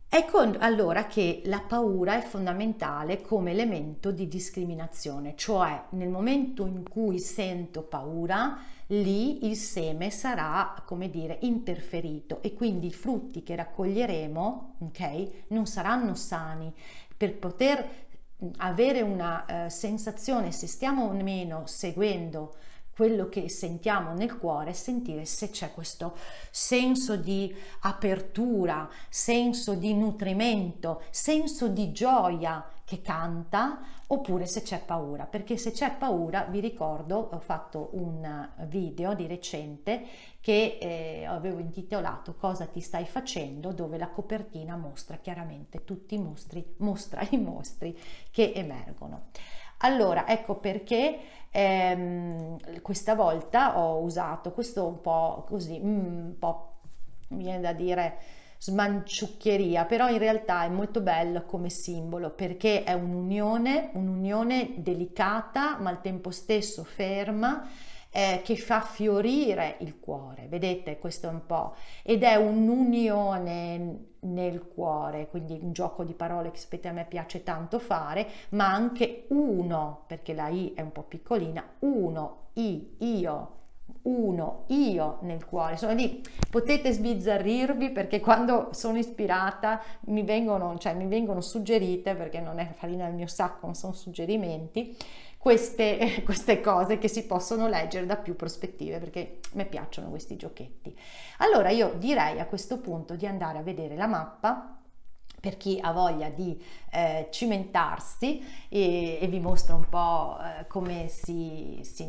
Ecco 0.10 0.40
allora 0.40 1.06
che 1.06 1.42
la 1.46 1.60
paura 1.60 2.18
è 2.18 2.22
fondamentale 2.22 3.22
come 3.22 3.52
elemento 3.52 4.12
di 4.12 4.30
discriminazione, 4.30 5.36
cioè 5.36 5.84
nel 5.92 6.08
momento 6.08 6.66
in 6.66 6.88
cui 6.88 7.20
sento 7.20 7.82
paura, 7.82 8.58
lì 8.88 9.46
il 9.48 9.56
seme 9.56 10.10
sarà, 10.10 10.82
come 10.86 11.10
dire, 11.10 11.40
interferito 11.42 12.42
e 12.42 12.54
quindi 12.54 12.88
i 12.88 12.94
frutti 12.94 13.44
che 13.44 13.56
raccoglieremo, 13.56 14.76
ok, 14.80 15.30
non 15.48 15.66
saranno 15.66 16.16
sani. 16.16 16.74
Per 17.16 17.38
poter 17.38 18.06
avere 18.58 19.02
una 19.02 19.66
eh, 19.66 19.70
sensazione, 19.70 20.52
se 20.52 20.68
stiamo 20.68 21.06
o 21.06 21.12
meno 21.12 21.64
seguendo 21.66 22.56
quello 22.98 23.30
che 23.30 23.48
sentiamo 23.48 24.14
nel 24.14 24.38
cuore, 24.38 24.74
sentire 24.74 25.26
se 25.26 25.52
c'è 25.52 25.72
questo 25.72 26.18
senso 26.50 27.16
di 27.16 27.54
apertura, 27.82 28.90
senso 29.08 29.76
di 29.76 29.94
nutrimento, 29.94 31.04
senso 31.12 31.68
di 31.68 31.92
gioia 31.92 32.66
che 32.88 33.02
canta 33.02 33.82
oppure 34.08 34.46
se 34.46 34.62
c'è 34.62 34.80
paura, 34.80 35.26
perché 35.26 35.58
se 35.58 35.72
c'è 35.72 35.92
paura, 35.98 36.44
vi 36.44 36.62
ricordo, 36.62 37.18
ho 37.34 37.40
fatto 37.40 37.90
un 37.92 38.50
video 38.68 39.14
di 39.14 39.28
recente 39.28 40.06
che 40.40 40.78
eh, 40.80 41.26
avevo 41.26 41.60
intitolato 41.60 42.36
Cosa 42.36 42.66
ti 42.66 42.80
stai 42.80 43.04
facendo, 43.04 43.74
dove 43.74 43.98
la 43.98 44.08
copertina 44.08 44.78
mostra 44.78 45.18
chiaramente 45.18 45.84
tutti 45.84 46.16
i 46.16 46.18
mostri, 46.18 46.76
mostra 46.78 47.28
i 47.30 47.38
mostri 47.38 48.00
che 48.32 48.54
emergono. 48.56 49.32
Allora, 49.80 50.26
ecco 50.26 50.56
perché 50.56 51.20
ehm, 51.52 52.82
questa 52.82 53.16
volta 53.16 53.80
ho 53.80 53.98
usato 53.98 54.54
questo 54.54 54.88
un 54.88 55.02
po' 55.02 55.44
così, 55.46 55.78
mm, 55.78 56.26
un 56.28 56.36
po' 56.40 56.76
mi 57.30 57.44
viene 57.44 57.60
da 57.60 57.74
dire 57.74 58.18
smanciucchieria, 58.58 59.86
però 59.86 60.10
in 60.10 60.18
realtà 60.18 60.64
è 60.64 60.70
molto 60.70 61.02
bello 61.02 61.44
come 61.44 61.70
simbolo 61.70 62.32
perché 62.32 62.84
è 62.84 62.94
un'unione, 62.94 63.92
un'unione 63.94 64.74
delicata 64.78 65.78
ma 65.80 65.90
al 65.90 66.02
tempo 66.02 66.32
stesso 66.32 66.84
ferma 66.84 67.68
eh, 68.10 68.42
che 68.44 68.56
fa 68.56 68.82
fiorire 68.82 69.78
il 69.82 70.00
cuore, 70.00 70.48
vedete 70.48 70.98
questo 70.98 71.28
è 71.28 71.30
un 71.30 71.46
po' 71.46 71.76
ed 72.04 72.24
è 72.24 72.36
un'unione 72.36 74.06
nel 74.22 74.68
cuore, 74.68 75.28
quindi 75.30 75.60
un 75.62 75.72
gioco 75.72 76.04
di 76.04 76.14
parole 76.14 76.52
che 76.52 76.58
sapete 76.58 76.88
a 76.88 76.94
me 76.94 77.06
piace 77.06 77.44
tanto 77.44 77.80
fare, 77.80 78.28
ma 78.50 78.72
anche 78.72 79.26
uno, 79.30 80.04
perché 80.08 80.34
la 80.34 80.48
I 80.48 80.74
è 80.74 80.82
un 80.82 80.92
po' 80.92 81.04
piccolina, 81.04 81.64
uno, 81.80 82.48
I, 82.54 82.96
io, 83.00 83.52
uno, 84.04 84.64
io 84.68 85.20
nel 85.22 85.46
cuore. 85.46 85.78
Sono 85.78 85.94
lì, 85.94 86.22
potete 86.50 86.92
sbizzarrirvi 86.92 87.92
perché 87.92 88.20
quando 88.20 88.70
sono 88.72 88.98
ispirata 88.98 89.82
mi 90.06 90.24
vengono, 90.24 90.78
cioè, 90.78 90.94
mi 90.94 91.08
vengono 91.08 91.42
suggerite, 91.42 92.16
perché 92.16 92.40
non 92.40 92.60
è 92.60 92.72
farina 92.74 93.06
del 93.06 93.16
mio 93.16 93.28
sacco, 93.28 93.68
ma 93.68 93.74
sono 93.74 93.94
suggerimenti, 93.94 94.96
queste, 95.38 96.22
queste 96.26 96.62
cose 96.62 96.98
che 96.98 97.08
si 97.08 97.26
possono 97.26 97.68
leggere 97.68 98.06
da 98.06 98.18
più 98.18 98.36
prospettive 98.36 99.00
perché 99.00 99.40
mi 99.54 99.66
piacciono 99.66 100.10
questi 100.10 100.36
giochetti. 100.36 100.98
Allora 101.38 101.70
io 101.70 101.94
direi 101.98 102.40
a 102.40 102.46
questo 102.46 102.80
punto 102.80 103.16
di 103.16 103.26
andare 103.26 103.58
a 103.58 103.64
vedere 103.64 103.96
la 103.96 104.08
mappa 104.08 104.78
per 105.40 105.56
chi 105.56 105.78
ha 105.80 105.92
voglia 105.92 106.30
di 106.30 106.62
eh, 106.92 107.28
cimentarsi 107.32 108.44
e, 108.68 109.20
e, 109.22 109.28
vi 109.28 109.40
mostro 109.40 109.76
un 109.76 109.88
po' 109.88 110.38
eh, 110.42 110.66
come 110.68 111.08
si, 111.08 111.80
si, 111.84 112.06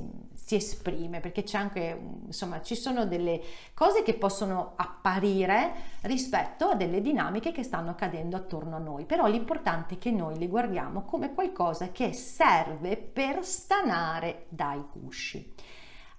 si, 0.49 0.55
esprime, 0.55 1.21
perché 1.21 1.43
c'è 1.43 1.59
anche, 1.59 2.01
insomma, 2.25 2.63
ci 2.63 2.75
sono 2.75 3.05
delle 3.05 3.43
cose 3.75 4.03
che 4.03 4.15
possono 4.15 4.73
apparire 4.77 5.75
rispetto 6.03 6.69
a 6.69 6.75
delle 6.75 7.03
dinamiche 7.03 7.53
che 7.53 7.63
stanno 7.63 7.91
accadendo 7.91 8.35
attorno 8.35 8.77
a 8.77 8.79
noi, 8.79 9.05
però 9.05 9.27
l'importante 9.27 9.97
è 9.97 9.99
che 9.99 10.11
noi 10.11 10.39
le 10.39 10.47
guardiamo 10.47 11.03
come 11.03 11.35
qualcosa 11.35 11.91
che 11.93 12.15
serve 12.15 12.97
per 12.97 13.45
stanare 13.45 14.47
dai 14.49 14.83
cusci. 14.91 15.53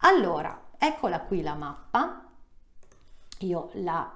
Allora, 0.02 0.68
eccola 0.78 1.22
qui 1.22 1.42
la 1.42 1.56
mappa, 1.56 2.30
io 3.40 3.70
la 3.74 4.16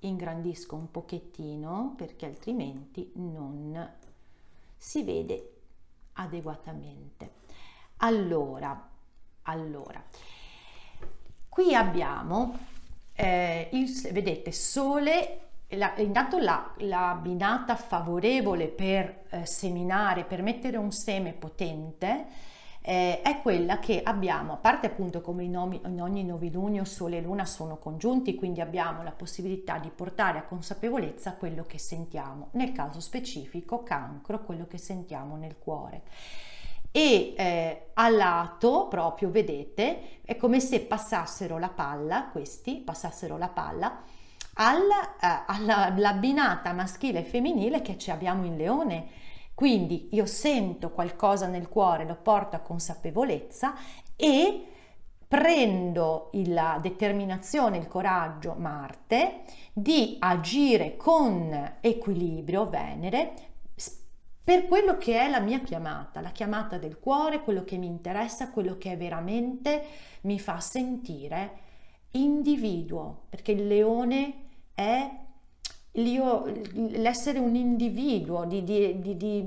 ingrandisco 0.00 0.76
un 0.76 0.90
pochettino 0.90 1.94
perché 1.96 2.26
altrimenti 2.26 3.12
non 3.14 3.92
si 4.76 5.02
vede 5.04 5.52
adeguatamente. 6.12 7.32
Allora, 7.98 8.92
allora, 9.44 10.02
qui 11.48 11.74
abbiamo 11.74 12.58
eh, 13.14 13.68
il, 13.72 13.90
vedete, 14.12 14.52
sole 14.52 15.38
la, 15.68 15.94
intanto 15.96 16.38
la, 16.38 16.72
la, 16.78 17.18
binata 17.20 17.76
favorevole 17.76 18.68
per 18.68 19.24
eh, 19.30 19.46
seminare, 19.46 20.24
per 20.24 20.42
mettere 20.42 20.76
un 20.76 20.92
seme 20.92 21.32
potente, 21.32 22.26
eh, 22.80 23.22
è 23.22 23.40
quella 23.40 23.78
che 23.78 24.02
abbiamo, 24.02 24.52
a 24.52 24.56
parte 24.56 24.86
appunto 24.88 25.20
come 25.20 25.44
in, 25.44 25.52
nomi, 25.52 25.80
in 25.84 26.02
ogni 26.02 26.24
novilunio 26.24 26.84
Sole 26.84 27.18
e 27.18 27.22
Luna 27.22 27.44
sono 27.46 27.78
congiunti, 27.78 28.34
quindi 28.34 28.60
abbiamo 28.60 29.02
la 29.02 29.12
possibilità 29.12 29.78
di 29.78 29.88
portare 29.88 30.38
a 30.38 30.42
consapevolezza 30.44 31.34
quello 31.34 31.64
che 31.64 31.78
sentiamo, 31.78 32.48
nel 32.52 32.72
caso 32.72 33.00
specifico 33.00 33.82
cancro, 33.82 34.44
quello 34.44 34.66
che 34.66 34.78
sentiamo 34.78 35.36
nel 35.36 35.56
cuore 35.58 36.02
e 36.96 37.34
eh, 37.36 37.86
a 37.94 38.08
lato 38.08 38.86
proprio 38.88 39.28
vedete 39.30 40.20
è 40.24 40.36
come 40.36 40.60
se 40.60 40.80
passassero 40.82 41.58
la 41.58 41.70
palla 41.70 42.28
questi 42.30 42.76
passassero 42.76 43.36
la 43.36 43.48
palla 43.48 44.02
alla, 44.54 45.16
eh, 45.16 45.44
alla, 45.46 45.86
alla 45.86 46.72
maschile 46.72 47.20
e 47.20 47.24
femminile 47.24 47.82
che 47.82 47.96
ci 47.98 48.10
abbiamo 48.10 48.44
in 48.44 48.56
leone. 48.56 49.06
Quindi 49.54 50.08
io 50.12 50.26
sento 50.26 50.90
qualcosa 50.90 51.46
nel 51.46 51.68
cuore, 51.68 52.06
lo 52.06 52.16
porto 52.16 52.56
a 52.56 52.60
consapevolezza 52.60 53.74
e 54.16 54.66
prendo 55.28 56.30
la 56.46 56.78
determinazione, 56.80 57.78
il 57.78 57.86
coraggio, 57.86 58.54
Marte, 58.58 59.42
di 59.72 60.16
agire 60.18 60.96
con 60.96 61.76
equilibrio, 61.80 62.68
Venere, 62.68 63.34
per 64.44 64.66
quello 64.66 64.98
che 64.98 65.18
è 65.18 65.30
la 65.30 65.40
mia 65.40 65.60
chiamata, 65.60 66.20
la 66.20 66.30
chiamata 66.30 66.76
del 66.76 66.98
cuore, 66.98 67.40
quello 67.40 67.64
che 67.64 67.78
mi 67.78 67.86
interessa, 67.86 68.50
quello 68.50 68.76
che 68.76 68.94
veramente 68.94 69.82
mi 70.22 70.38
fa 70.38 70.60
sentire 70.60 71.62
individuo, 72.10 73.22
perché 73.30 73.52
il 73.52 73.66
leone 73.66 74.34
è 74.74 75.10
l'essere 75.92 77.38
un 77.38 77.54
individuo, 77.54 78.44
di, 78.44 78.62
di, 78.62 79.00
di, 79.00 79.16
di 79.16 79.44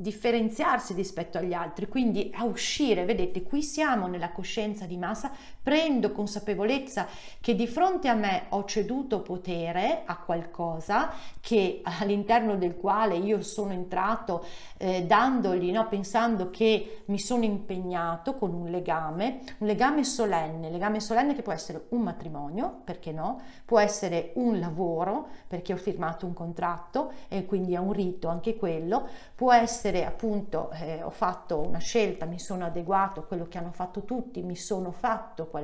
differenziarsi 0.00 0.94
rispetto 0.94 1.38
agli 1.38 1.52
altri, 1.52 1.86
quindi 1.86 2.30
a 2.34 2.44
uscire, 2.44 3.04
vedete, 3.04 3.42
qui 3.42 3.62
siamo 3.62 4.06
nella 4.06 4.32
coscienza 4.32 4.86
di 4.86 4.96
massa, 4.96 5.30
prendo 5.62 6.12
consapevolezza 6.12 7.06
che 7.40 7.54
di 7.54 7.66
fronte 7.66 8.08
a 8.08 8.14
me 8.14 8.46
ho 8.50 8.64
ceduto 8.64 9.20
potere 9.20 10.02
a 10.04 10.16
qualcosa 10.16 11.12
che 11.40 11.80
all'interno 11.84 12.56
del 12.56 12.76
quale 12.76 13.16
io 13.16 13.42
sono 13.42 13.72
entrato 13.72 14.44
eh, 14.78 15.04
dandogli, 15.04 15.70
no, 15.70 15.88
pensando 15.88 16.50
che 16.50 17.02
mi 17.06 17.18
sono 17.18 17.44
impegnato 17.44 18.34
con 18.34 18.54
un 18.54 18.70
legame, 18.70 19.40
un 19.58 19.66
legame 19.66 20.04
solenne, 20.04 20.70
legame 20.70 21.00
solenne 21.00 21.34
che 21.34 21.42
può 21.42 21.52
essere 21.52 21.86
un 21.90 22.00
matrimonio, 22.00 22.80
perché 22.84 23.12
no, 23.12 23.40
può 23.64 23.78
essere 23.78 24.32
un 24.34 24.58
lavoro, 24.58 25.28
perché 25.46 25.72
ho 25.72 25.76
firmato 25.76 26.26
un 26.26 26.32
contratto 26.32 27.12
e 27.28 27.44
quindi 27.44 27.74
è 27.74 27.78
un 27.78 27.92
rito 27.92 28.28
anche 28.28 28.56
quello, 28.56 29.06
può 29.34 29.52
essere 29.52 30.04
appunto, 30.04 30.70
eh, 30.72 31.02
ho 31.02 31.10
fatto 31.10 31.58
una 31.58 31.78
scelta, 31.78 32.24
mi 32.24 32.38
sono 32.38 32.64
adeguato 32.64 33.20
a 33.20 33.24
quello 33.24 33.46
che 33.48 33.58
hanno 33.58 33.72
fatto 33.72 34.04
tutti, 34.04 34.42
mi 34.42 34.56
sono 34.56 34.90
fatto 34.90 35.46
qualcosa, 35.46 35.58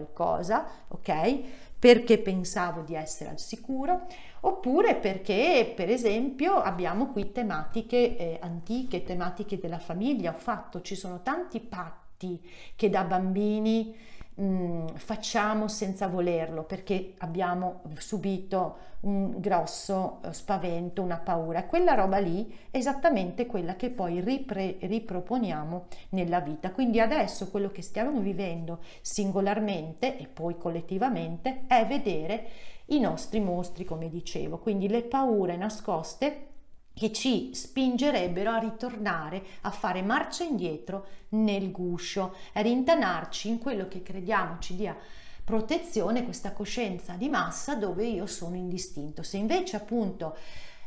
ok? 0.89 1.41
Perché 1.79 2.19
pensavo 2.19 2.81
di 2.81 2.95
essere 2.95 3.31
al 3.31 3.39
sicuro, 3.39 4.07
oppure 4.41 4.97
perché 4.97 5.73
per 5.75 5.91
esempio 5.91 6.55
abbiamo 6.57 7.09
qui 7.09 7.33
tematiche 7.33 8.17
eh, 8.17 8.39
antiche, 8.41 9.05
tematiche 9.05 9.59
della 9.59 9.79
famiglia, 9.79 10.33
ho 10.33 10.39
fatto, 10.39 10.81
ci 10.81 10.95
sono 10.95 11.23
tanti 11.23 11.61
patti 11.61 12.41
che 12.75 12.89
da 12.89 13.05
bambini 13.05 13.95
mh, 14.37 14.45
mm, 14.45 14.87
facciamo 14.97 15.69
senza 15.69 16.07
volerlo 16.07 16.63
perché 16.65 17.15
abbiamo 17.19 17.83
subito 17.99 18.95
un 19.01 19.39
grosso 19.39 20.21
eh, 20.23 20.33
spavento, 20.33 21.03
una 21.03 21.19
paura. 21.19 21.65
Quella 21.65 21.95
roba 21.95 22.19
lì 22.19 22.53
è 22.71 22.77
esattamente 22.77 23.47
quella 23.47 23.77
che 23.77 23.91
poi 23.91 24.21
ripre, 24.21 24.77
riproponiamo 24.81 25.87
nella 26.11 26.41
vita. 26.41 26.71
Quindi 26.71 27.01
adesso 27.01 27.49
quello 27.51 27.71
che 27.71 27.83
stiamo 27.83 28.21
vivendo 28.21 28.81
singolarmente 29.01 30.19
e 30.19 30.27
poi 30.27 30.57
collettivamente 30.57 31.65
è 31.67 31.87
vedere 31.87 32.49
i 32.87 33.01
nostri 33.01 33.41
mostri, 33.41 33.85
come 33.85 34.09
dicevo, 34.09 34.59
quindi 34.59 34.89
le 34.89 35.03
paure 35.03 35.57
nascoste 35.57 36.55
che 36.97 37.13
ci 37.13 37.51
spingerebbero 37.53 38.51
a 38.51 38.59
ritornare 38.59 39.45
a 39.63 39.71
fare 39.71 40.01
marcia 40.01 40.45
indietro 40.45 41.07
nel 41.31 41.71
guscio, 41.71 42.35
a 42.55 42.63
rintanarci 42.63 43.49
in 43.49 43.59
quello 43.59 43.87
che 43.87 44.03
crediamo 44.03 44.59
ci 44.61 44.77
dia 44.77 44.97
protezione, 45.45 46.25
questa 46.25 46.53
coscienza 46.53 47.13
di 47.13 47.29
massa 47.29 47.75
dove 47.75 48.07
io 48.07 48.25
sono 48.25 48.57
indistinto. 48.57 49.23
Se 49.23 49.37
invece 49.37 49.77
appunto 49.77 50.39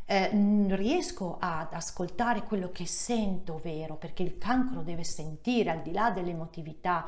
eh, 0.06 0.32
riesco 0.70 1.38
ad 1.40 1.74
ascoltare 1.74 2.42
quello 2.42 2.72
che 2.72 2.88
sento 2.88 3.60
vero, 3.64 3.96
perché 3.96 4.24
il 4.24 4.40
cancro 4.40 4.82
deve 4.82 5.04
sentire 5.04 5.70
al 5.70 5.84
di 5.84 5.92
là 5.92 6.10
dell'emotività 6.10 7.08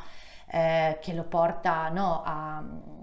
eh, 0.52 0.98
che 1.02 1.14
lo 1.14 1.24
porta 1.24 1.88
no, 1.90 2.22
a, 2.26 2.62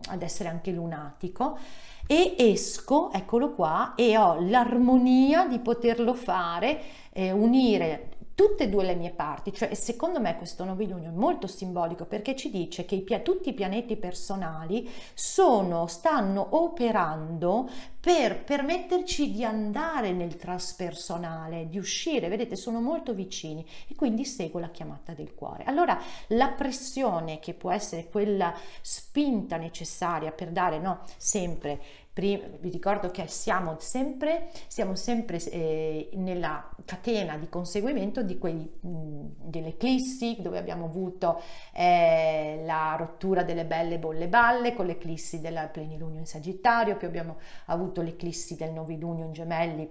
ad 0.08 0.22
essere 0.22 0.48
anche 0.48 0.70
lunatico, 0.70 1.58
e 2.06 2.34
esco, 2.38 3.10
eccolo 3.12 3.52
qua, 3.52 3.94
e 3.94 4.16
ho 4.16 4.38
l'armonia 4.40 5.46
di 5.46 5.58
poterlo 5.58 6.14
fare, 6.14 6.80
eh, 7.12 7.32
unire 7.32 8.16
tutte 8.38 8.62
e 8.62 8.68
due 8.68 8.84
le 8.84 8.94
mie 8.94 9.10
parti, 9.10 9.52
cioè 9.52 9.74
secondo 9.74 10.20
me 10.20 10.36
questo 10.36 10.62
novilunio 10.62 11.08
è 11.08 11.12
molto 11.12 11.48
simbolico 11.48 12.04
perché 12.04 12.36
ci 12.36 12.52
dice 12.52 12.84
che 12.84 12.94
i, 12.94 13.22
tutti 13.24 13.48
i 13.48 13.52
pianeti 13.52 13.96
personali 13.96 14.88
sono, 15.12 15.88
stanno 15.88 16.46
operando 16.50 17.68
per 17.98 18.44
permetterci 18.44 19.32
di 19.32 19.42
andare 19.42 20.12
nel 20.12 20.36
transpersonale, 20.36 21.68
di 21.68 21.78
uscire, 21.78 22.28
vedete 22.28 22.54
sono 22.54 22.80
molto 22.80 23.12
vicini 23.12 23.66
e 23.88 23.96
quindi 23.96 24.24
seguo 24.24 24.60
la 24.60 24.70
chiamata 24.70 25.14
del 25.14 25.34
cuore. 25.34 25.64
Allora 25.64 26.00
la 26.28 26.50
pressione 26.50 27.40
che 27.40 27.54
può 27.54 27.72
essere 27.72 28.06
quella 28.08 28.54
spinta 28.80 29.56
necessaria 29.56 30.30
per 30.30 30.50
dare 30.50 30.78
no, 30.78 31.00
sempre 31.16 31.80
Prima, 32.18 32.46
vi 32.58 32.70
ricordo 32.70 33.12
che 33.12 33.28
siamo 33.28 33.76
sempre, 33.78 34.50
siamo 34.66 34.96
sempre 34.96 35.36
eh, 35.36 36.10
nella 36.14 36.68
catena 36.84 37.36
di 37.36 37.48
conseguimento 37.48 38.24
di 38.24 38.38
quei, 38.38 38.56
mh, 38.56 39.26
delle 39.36 39.68
eclissi 39.68 40.38
dove 40.40 40.58
abbiamo 40.58 40.86
avuto 40.86 41.40
eh, 41.72 42.64
la 42.66 42.96
rottura 42.98 43.44
delle 43.44 43.64
belle 43.64 44.00
bolle 44.00 44.26
balle 44.26 44.74
con 44.74 44.86
l'eclissi 44.86 45.40
del 45.40 45.70
plenilunio 45.72 46.18
in 46.18 46.26
Sagittario, 46.26 46.96
poi 46.96 47.06
abbiamo 47.06 47.36
avuto 47.66 48.02
l'eclissi 48.02 48.56
del 48.56 48.72
novilunio 48.72 49.24
in 49.24 49.32
Gemelli 49.32 49.88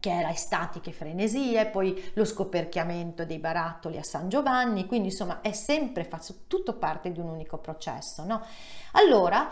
che 0.00 0.10
era 0.10 0.30
estatiche 0.30 0.92
frenesie, 0.92 1.66
poi 1.66 2.10
lo 2.14 2.24
scoperchiamento 2.24 3.24
dei 3.24 3.38
barattoli 3.38 3.98
a 3.98 4.02
San 4.02 4.28
Giovanni, 4.28 4.86
quindi 4.86 5.08
insomma 5.08 5.42
è 5.42 5.52
sempre 5.52 6.04
fatto 6.04 6.34
tutto 6.46 6.78
parte 6.78 7.12
di 7.12 7.20
un 7.20 7.28
unico 7.28 7.58
processo, 7.58 8.24
no? 8.24 8.40
Allora 8.92 9.48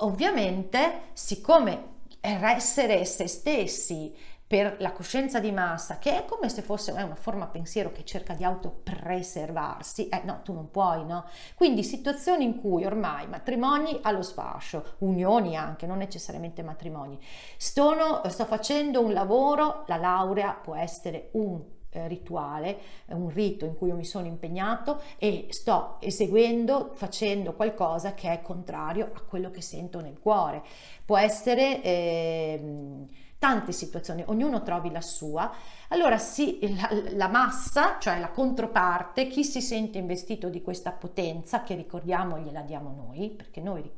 Ovviamente, 0.00 1.10
siccome 1.12 1.96
essere 2.20 3.04
se 3.04 3.26
stessi 3.26 4.14
per 4.46 4.76
la 4.78 4.92
coscienza 4.92 5.40
di 5.40 5.52
massa, 5.52 5.98
che 5.98 6.18
è 6.18 6.24
come 6.24 6.48
se 6.48 6.62
fosse 6.62 6.90
una 6.92 7.14
forma 7.14 7.48
pensiero 7.48 7.92
che 7.92 8.04
cerca 8.04 8.32
di 8.32 8.44
autopreservarsi, 8.44 10.08
eh 10.08 10.22
no, 10.24 10.40
tu 10.42 10.54
non 10.54 10.70
puoi, 10.70 11.04
no? 11.04 11.24
Quindi 11.54 11.84
situazioni 11.84 12.44
in 12.44 12.58
cui 12.58 12.84
ormai 12.84 13.26
matrimoni 13.26 13.98
allo 14.02 14.22
sfascio, 14.22 14.94
unioni 14.98 15.56
anche, 15.56 15.86
non 15.86 15.98
necessariamente 15.98 16.62
matrimoni, 16.62 17.18
sto, 17.58 18.22
sto 18.28 18.44
facendo 18.46 19.02
un 19.02 19.12
lavoro, 19.12 19.84
la 19.86 19.96
laurea 19.96 20.52
può 20.52 20.74
essere 20.74 21.28
un 21.32 21.60
rituale, 21.90 22.78
un 23.06 23.30
rito 23.30 23.64
in 23.64 23.76
cui 23.76 23.88
io 23.88 23.94
mi 23.94 24.04
sono 24.04 24.26
impegnato 24.26 25.00
e 25.18 25.46
sto 25.50 25.96
eseguendo, 26.00 26.90
facendo 26.94 27.54
qualcosa 27.54 28.14
che 28.14 28.30
è 28.32 28.42
contrario 28.42 29.10
a 29.12 29.20
quello 29.22 29.50
che 29.50 29.62
sento 29.62 30.00
nel 30.00 30.18
cuore. 30.18 30.62
Può 31.04 31.16
essere 31.16 31.82
eh, 31.82 33.06
tante 33.38 33.72
situazioni, 33.72 34.22
ognuno 34.26 34.62
trovi 34.62 34.90
la 34.90 35.00
sua. 35.00 35.50
Allora 35.88 36.18
sì, 36.18 36.58
la, 36.74 36.88
la, 37.14 37.28
massa, 37.28 37.98
cioè 37.98 38.18
la 38.18 38.30
controparte, 38.30 39.28
chi 39.28 39.44
si 39.44 39.62
sente 39.62 39.98
investito 39.98 40.48
di 40.48 40.60
questa 40.60 40.92
potenza, 40.92 41.62
che 41.62 41.74
ricordiamo 41.74 42.38
gliela 42.38 42.62
diamo 42.62 42.92
noi, 42.94 43.30
perché 43.30 43.60
noi 43.60 43.90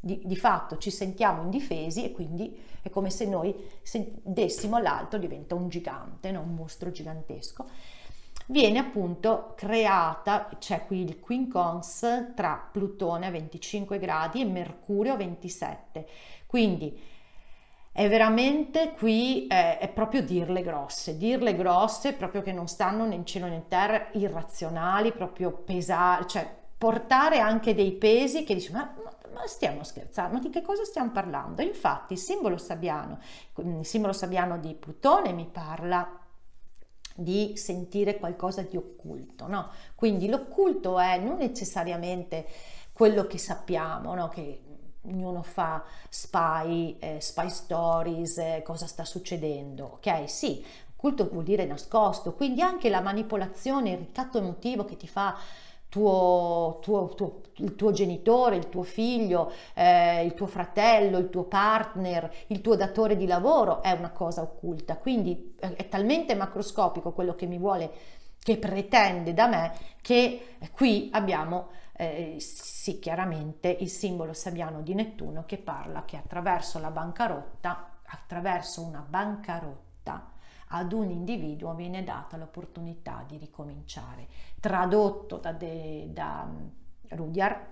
di, 0.00 0.20
di, 0.24 0.36
fatto 0.36 0.78
ci 0.78 0.90
sentiamo 0.90 1.42
indifesi 1.42 2.04
e 2.04 2.12
quindi 2.12 2.56
è 2.82 2.90
come 2.90 3.10
se 3.10 3.26
noi 3.26 3.54
dessimo 4.22 4.76
all'altro, 4.76 5.18
diventa 5.18 5.54
un 5.54 5.68
gigante, 5.68 6.30
no? 6.30 6.40
un 6.40 6.54
mostro 6.54 6.90
gigantesco. 6.90 7.66
Viene 8.46 8.78
appunto 8.78 9.52
creata, 9.56 10.48
c'è 10.58 10.86
qui 10.86 11.02
il 11.02 11.20
quincons 11.20 12.32
tra 12.34 12.68
Plutone 12.72 13.26
a 13.26 13.30
25 13.30 13.98
gradi 13.98 14.40
e 14.40 14.46
Mercurio 14.46 15.12
a 15.12 15.16
27. 15.16 16.06
Quindi 16.46 16.98
è 17.92 18.08
veramente 18.08 18.94
qui 18.96 19.48
eh, 19.48 19.76
è 19.78 19.88
proprio 19.88 20.22
dirle 20.22 20.62
grosse, 20.62 21.18
dirle 21.18 21.54
grosse 21.56 22.12
proprio 22.12 22.42
che 22.42 22.52
non 22.52 22.68
stanno 22.68 23.04
né 23.04 23.16
in 23.16 23.26
cielo 23.26 23.46
né 23.46 23.56
in 23.56 23.68
terra, 23.68 24.08
irrazionali, 24.12 25.12
proprio 25.12 25.50
pesare, 25.50 26.26
cioè 26.26 26.48
portare 26.78 27.40
anche 27.40 27.74
dei 27.74 27.90
pesi 27.90 28.44
che 28.44 28.54
dici 28.54 28.70
ma, 28.70 28.94
ma, 29.02 29.12
ma, 29.38 29.46
stiamo 29.46 29.84
scherzando, 29.84 30.34
ma 30.34 30.40
di 30.40 30.50
che 30.50 30.62
cosa 30.62 30.84
stiamo 30.84 31.10
parlando? 31.10 31.62
Infatti 31.62 32.14
il 32.14 32.18
simbolo 32.18 32.56
sabbiano, 32.58 33.20
il 33.56 33.86
simbolo 33.86 34.12
sabbiano 34.12 34.58
di 34.58 34.74
Plutone 34.74 35.32
mi 35.32 35.46
parla 35.46 36.18
di 37.14 37.56
sentire 37.56 38.18
qualcosa 38.18 38.62
di 38.62 38.76
occulto, 38.76 39.46
no? 39.46 39.70
Quindi 39.94 40.28
l'occulto 40.28 40.98
è 40.98 41.18
non 41.18 41.38
necessariamente 41.38 42.46
quello 42.92 43.26
che 43.26 43.38
sappiamo, 43.38 44.14
no? 44.14 44.28
Che 44.28 44.62
ognuno 45.02 45.42
fa 45.42 45.82
spy, 46.08 46.96
eh, 46.98 47.20
spy 47.20 47.48
stories, 47.48 48.38
eh, 48.38 48.62
cosa 48.64 48.86
sta 48.86 49.04
succedendo, 49.04 49.98
ok? 50.00 50.28
Sì, 50.28 50.64
occulto 50.94 51.28
vuol 51.28 51.44
dire 51.44 51.64
nascosto, 51.64 52.34
quindi 52.34 52.60
anche 52.60 52.88
la 52.88 53.00
manipolazione, 53.00 53.90
il 53.90 53.98
ricatto 53.98 54.38
emotivo 54.38 54.84
che 54.84 54.96
ti 54.96 55.08
fa 55.08 55.36
tuo, 55.88 56.78
tuo, 56.82 57.08
tuo, 57.14 57.40
il 57.56 57.74
tuo 57.74 57.92
genitore, 57.92 58.56
il 58.56 58.68
tuo 58.68 58.82
figlio, 58.82 59.52
eh, 59.74 60.24
il 60.24 60.34
tuo 60.34 60.46
fratello, 60.46 61.18
il 61.18 61.30
tuo 61.30 61.44
partner, 61.44 62.30
il 62.48 62.60
tuo 62.60 62.76
datore 62.76 63.16
di 63.16 63.26
lavoro 63.26 63.82
è 63.82 63.92
una 63.92 64.10
cosa 64.10 64.42
occulta. 64.42 64.96
Quindi 64.96 65.54
è 65.58 65.88
talmente 65.88 66.34
macroscopico 66.34 67.12
quello 67.12 67.34
che 67.34 67.46
mi 67.46 67.58
vuole, 67.58 67.90
che 68.38 68.56
pretende 68.58 69.34
da 69.34 69.46
me, 69.46 69.72
che 70.00 70.56
qui 70.72 71.08
abbiamo 71.12 71.68
eh, 72.00 72.36
sì 72.38 73.00
chiaramente 73.00 73.68
il 73.68 73.88
simbolo 73.88 74.32
sabiano 74.32 74.82
di 74.82 74.94
Nettuno 74.94 75.44
che 75.44 75.58
parla 75.58 76.04
che 76.04 76.16
attraverso 76.16 76.78
la 76.78 76.90
bancarotta, 76.90 78.00
attraverso 78.04 78.82
una 78.82 79.04
bancarotta, 79.06 79.87
ad 80.68 80.92
un 80.92 81.10
individuo 81.10 81.74
viene 81.74 82.04
data 82.04 82.36
l'opportunità 82.36 83.24
di 83.26 83.36
ricominciare. 83.36 84.26
Tradotto 84.60 85.36
da, 85.36 85.52
de, 85.52 86.08
da 86.12 86.44
mm, 86.44 86.66
Rudyard 87.08 87.66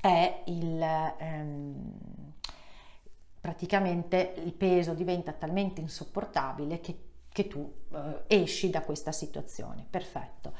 è 0.00 0.42
il... 0.46 0.80
Ehm, 1.18 1.94
praticamente 3.40 4.34
il 4.36 4.52
peso 4.52 4.92
diventa 4.92 5.32
talmente 5.32 5.80
insopportabile 5.80 6.80
che, 6.80 6.98
che 7.28 7.48
tu 7.48 7.72
eh, 7.92 8.24
esci 8.26 8.68
da 8.70 8.82
questa 8.82 9.12
situazione. 9.12 9.86
Perfetto. 9.88 10.52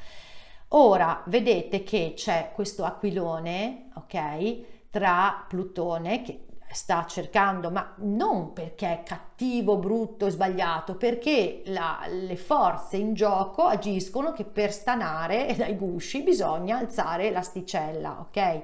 Ora 0.69 1.21
vedete 1.27 1.83
che 1.83 2.13
c'è 2.15 2.51
questo 2.53 2.83
aquilone, 2.83 3.89
ok, 3.95 4.89
tra 4.89 5.45
Plutone 5.47 6.21
che 6.21 6.45
sta 6.73 7.05
cercando, 7.05 7.69
ma 7.71 7.93
non 7.97 8.53
perché 8.53 8.99
è 8.99 9.03
cattivo, 9.03 9.77
brutto, 9.77 10.29
sbagliato, 10.29 10.95
perché 10.95 11.61
la, 11.65 12.05
le 12.07 12.35
forze 12.35 12.97
in 12.97 13.13
gioco 13.13 13.63
agiscono 13.63 14.31
che 14.31 14.43
per 14.43 14.71
stanare 14.71 15.53
dai 15.57 15.75
gusci 15.75 16.23
bisogna 16.23 16.77
alzare 16.77 17.31
l'asticella, 17.31 18.19
ok? 18.19 18.61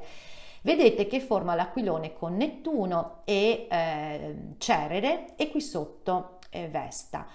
Vedete 0.62 1.08
che 1.08 1.20
forma 1.20 1.56
l'aquilone 1.56 2.14
con 2.14 2.36
Nettuno 2.36 3.22
e 3.24 3.68
eh, 3.70 4.36
Cerere 4.58 5.36
e 5.36 5.50
qui 5.50 5.62
sotto 5.62 6.40
eh, 6.50 6.68
Vesta. 6.68 7.28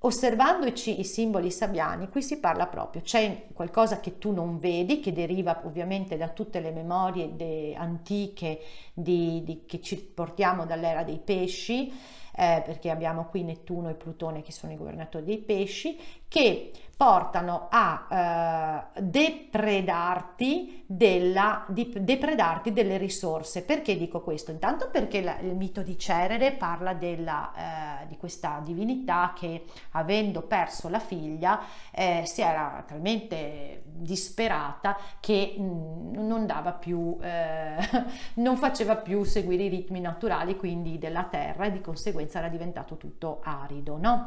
Osservando 0.00 0.66
i, 0.66 1.00
i, 1.00 1.04
simboli 1.04 1.50
sabbiani, 1.50 2.08
qui 2.08 2.22
si 2.22 2.38
parla 2.38 2.68
proprio, 2.68 3.02
c'è 3.02 3.46
qualcosa 3.52 3.98
che 3.98 4.16
tu 4.18 4.30
non 4.30 4.58
vedi, 4.58 5.00
che 5.00 5.12
deriva 5.12 5.60
ovviamente 5.64 6.16
da 6.16 6.28
tutte 6.28 6.60
le 6.60 6.70
memorie 6.70 7.34
de, 7.34 7.74
antiche 7.76 8.60
di, 8.94 9.42
di, 9.42 9.64
che 9.66 9.80
ci 9.80 9.96
portiamo 9.96 10.66
dall'era 10.66 11.02
dei 11.02 11.18
pesci, 11.18 11.88
eh, 11.88 12.62
perché 12.64 12.90
abbiamo 12.90 13.26
qui 13.26 13.42
Nettuno 13.42 13.88
e 13.88 13.94
Plutone 13.94 14.42
che 14.42 14.52
sono 14.52 14.72
i 14.72 14.76
governatori 14.76 15.24
dei 15.24 15.38
pesci, 15.38 15.98
che 16.28 16.70
portano 16.98 17.68
a 17.70 18.88
eh, 18.96 19.02
depredarti, 19.02 20.82
della, 20.84 21.64
di, 21.68 21.94
depredarti 21.96 22.72
delle 22.72 22.96
risorse. 22.96 23.62
Perché 23.62 23.96
dico 23.96 24.20
questo? 24.20 24.50
Intanto 24.50 24.88
perché 24.90 25.22
la, 25.22 25.38
il 25.38 25.54
mito 25.54 25.82
di 25.82 25.96
Cerere 25.96 26.50
parla 26.50 26.94
della, 26.94 28.00
eh, 28.02 28.06
di 28.08 28.16
questa 28.16 28.60
divinità 28.64 29.32
che 29.36 29.66
avendo 29.92 30.42
perso 30.42 30.88
la 30.88 30.98
figlia 30.98 31.60
eh, 31.92 32.24
si 32.26 32.40
era 32.40 32.82
talmente 32.84 33.82
disperata 33.84 34.96
che 35.20 35.54
mh, 35.56 35.62
mm, 35.62 36.26
non 36.26 36.46
dava 36.46 36.72
più, 36.72 37.16
eh, 37.20 37.76
non 38.42 38.56
faceva 38.56 38.96
più 38.96 39.22
seguire 39.22 39.62
i 39.62 39.68
ritmi 39.68 40.00
naturali 40.00 40.56
quindi 40.56 40.98
della 40.98 41.22
terra 41.22 41.66
e 41.66 41.70
di 41.70 41.80
conseguenza 41.80 42.40
era 42.40 42.48
diventato 42.48 42.96
tutto 42.96 43.38
arido, 43.44 43.96
no? 43.98 44.26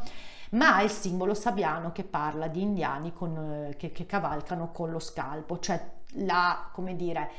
Ma 0.52 0.76
ha 0.76 0.82
il 0.82 0.90
simbolo 0.90 1.34
sabbiano 1.34 1.92
che 1.92 2.04
parla 2.04 2.48
di 2.48 2.62
indiani 2.62 3.14
con, 3.14 3.68
eh, 3.70 3.76
che, 3.78 3.92
che 3.92 4.06
cavalcano 4.06 4.72
con 4.72 4.92
lo 4.92 5.00
scalpo, 5.00 5.60
cioè 5.60 5.82
la, 6.16 6.70
come 6.74 6.96
dire, 6.96 7.32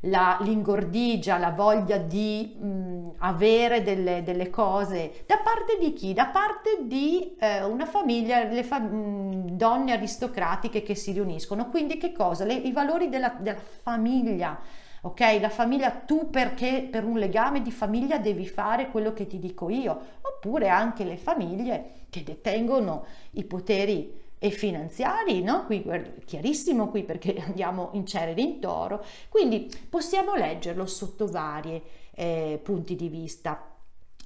la, 0.00 0.38
l'ingordigia, 0.40 1.38
la 1.38 1.50
voglia 1.50 1.96
di 1.98 2.56
mh, 2.58 3.14
avere 3.18 3.82
delle, 3.82 4.22
delle, 4.22 4.50
cose 4.50 5.24
da 5.26 5.38
parte 5.38 5.78
di 5.78 5.92
chi? 5.92 6.12
Da 6.12 6.26
parte 6.26 6.80
di 6.82 7.36
eh, 7.38 7.64
una 7.64 7.86
famiglia, 7.86 8.44
le 8.44 8.62
fa- 8.62 8.78
mh, 8.80 9.50
donne 9.50 9.92
aristocratiche 9.92 10.82
che 10.82 10.94
si 10.94 11.12
riuniscono. 11.12 11.68
Quindi 11.68 11.98
che 11.98 12.12
cosa? 12.12 12.44
Le, 12.44 12.54
I 12.54 12.72
valori 12.72 13.08
della, 13.08 13.34
della 13.38 13.58
famiglia. 13.82 14.58
Ok, 15.02 15.20
la 15.40 15.50
famiglia 15.50 15.90
tu 15.90 16.30
perché 16.30 16.88
per 16.90 17.04
un 17.04 17.16
legame 17.18 17.62
di 17.62 17.70
famiglia 17.70 18.18
devi 18.18 18.46
fare 18.46 18.90
quello 18.90 19.12
che 19.12 19.26
ti 19.28 19.38
dico 19.38 19.70
io, 19.70 19.96
oppure 20.20 20.68
anche 20.68 21.04
le 21.04 21.16
famiglie 21.16 22.05
che 22.16 22.22
detengono 22.22 23.04
i 23.32 23.44
poteri 23.44 24.24
e 24.38 24.50
finanziari, 24.50 25.42
no? 25.42 25.64
Qui 25.66 25.84
chiarissimo 26.24 26.88
qui 26.88 27.02
perché 27.02 27.36
andiamo 27.44 27.90
in 27.92 28.06
Cerere 28.06 28.40
in 28.40 28.58
Toro, 28.58 29.04
quindi 29.28 29.70
possiamo 29.88 30.34
leggerlo 30.34 30.86
sotto 30.86 31.26
vari 31.26 31.82
eh, 32.14 32.58
punti 32.62 32.96
di 32.96 33.08
vista. 33.08 33.72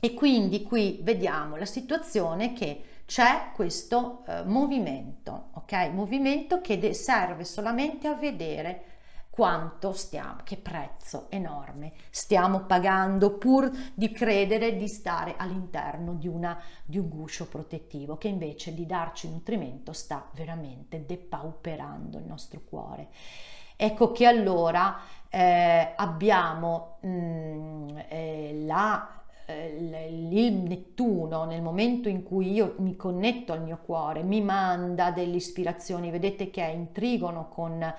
E 0.03 0.15
quindi 0.15 0.63
qui 0.63 1.01
vediamo 1.03 1.57
la 1.57 1.67
situazione 1.67 2.55
che 2.55 2.83
c'è 3.07 3.51
questo 3.55 4.23
eh, 4.27 4.45
movimento, 4.45 5.49
ok? 5.55 5.91
Movimento 5.93 6.61
che 6.61 6.95
serve 6.95 7.45
solamente 7.45 8.07
a 8.07 8.15
vedere 8.15 8.83
quanto 9.41 9.95
stiamo, 9.95 10.41
che 10.45 10.59
prezzo 10.59 11.29
enorme 11.31 11.93
stiamo 12.11 12.65
pagando 12.65 13.39
pur 13.39 13.71
di 13.95 14.13
credere 14.13 14.77
di 14.77 14.87
stare 14.87 15.33
all'interno 15.39 16.13
di, 16.13 16.29
una, 16.29 16.61
di 16.85 16.99
un 16.99 17.09
guscio 17.09 17.47
protettivo 17.47 18.19
che 18.19 18.29
invece 18.29 18.75
di 18.75 18.85
darci 18.85 19.31
nutrimento 19.31 19.95
sta 19.95 20.29
veramente 20.35 21.07
depauperando 21.07 22.19
il 22.19 22.25
nostro 22.25 22.61
cuore. 22.69 23.09
Ecco 23.77 24.13
che 24.13 24.27
allora 24.27 24.99
eh, 25.31 25.95
abbiamo 25.97 26.99
mh, 27.01 27.09
mm, 27.09 27.89
eh, 28.09 28.63
la 28.67 29.23
eh, 29.47 30.09
il 30.11 30.53
Nettuno 30.53 31.47
nel 31.47 31.63
momento 31.63 32.11
in 32.11 32.23
cui 32.25 32.53
io 32.53 32.75
mi 32.81 32.95
connetto 32.95 33.55
al 33.55 33.63
mio 33.63 33.79
cuore 33.79 34.23
mi 34.23 34.43
manda 34.43 35.11
delle 35.11 35.37
ispirazioni 35.37 36.11
vedete 36.11 36.51
che 36.51 36.63
è 36.63 36.69
in 36.69 36.93
trigono 36.93 37.49
con 37.49 37.95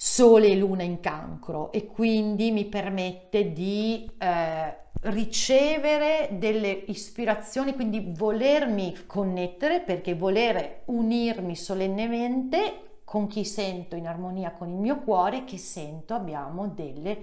Sole 0.00 0.46
e 0.46 0.54
Luna 0.54 0.84
in 0.84 1.00
cancro 1.00 1.72
e 1.72 1.88
quindi 1.88 2.52
mi 2.52 2.66
permette 2.66 3.52
di 3.52 4.08
eh, 4.16 4.76
ricevere 5.00 6.28
delle 6.34 6.70
ispirazioni, 6.86 7.74
quindi 7.74 8.12
volermi 8.16 9.06
connettere 9.06 9.80
perché 9.80 10.14
volere 10.14 10.82
unirmi 10.84 11.56
solennemente 11.56 13.00
con 13.02 13.26
chi 13.26 13.44
sento 13.44 13.96
in 13.96 14.06
armonia 14.06 14.52
con 14.52 14.68
il 14.68 14.76
mio 14.76 15.00
cuore, 15.00 15.42
che 15.42 15.58
sento 15.58 16.14
abbiamo 16.14 16.68
delle 16.68 17.18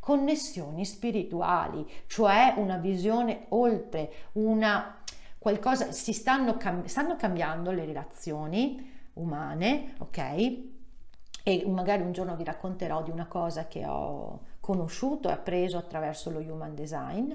connessioni 0.00 0.84
spirituali, 0.84 1.88
cioè 2.08 2.54
una 2.56 2.78
visione 2.78 3.44
oltre, 3.50 4.12
una 4.32 4.98
qualcosa, 5.38 5.92
si 5.92 6.12
stanno, 6.12 6.58
stanno 6.86 7.14
cambiando 7.14 7.70
le 7.70 7.84
relazioni 7.84 8.94
umane, 9.12 9.94
ok? 9.98 10.74
E 11.48 11.64
magari 11.68 12.02
un 12.02 12.10
giorno 12.10 12.34
vi 12.34 12.42
racconterò 12.42 13.04
di 13.04 13.12
una 13.12 13.28
cosa 13.28 13.68
che 13.68 13.86
ho 13.86 14.40
conosciuto 14.58 15.28
e 15.28 15.32
appreso 15.32 15.78
attraverso 15.78 16.28
lo 16.28 16.40
human 16.40 16.74
design. 16.74 17.32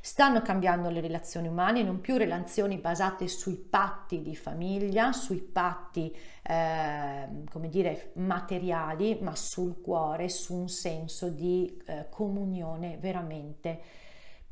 Stanno 0.00 0.42
cambiando 0.42 0.90
le 0.90 1.00
relazioni 1.00 1.46
umane, 1.46 1.84
non 1.84 2.00
più 2.00 2.16
relazioni 2.16 2.78
basate 2.78 3.28
sui 3.28 3.54
patti 3.54 4.20
di 4.20 4.34
famiglia, 4.34 5.12
sui 5.12 5.38
patti, 5.38 6.12
eh, 6.42 7.28
come 7.48 7.68
dire, 7.68 8.10
materiali, 8.14 9.18
ma 9.20 9.36
sul 9.36 9.80
cuore, 9.80 10.28
su 10.28 10.56
un 10.56 10.68
senso 10.68 11.28
di 11.28 11.80
eh, 11.86 12.08
comunione 12.10 12.98
veramente 13.00 13.80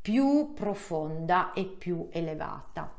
più 0.01 0.53
profonda 0.53 1.53
e 1.53 1.65
più 1.65 2.07
elevata. 2.11 2.93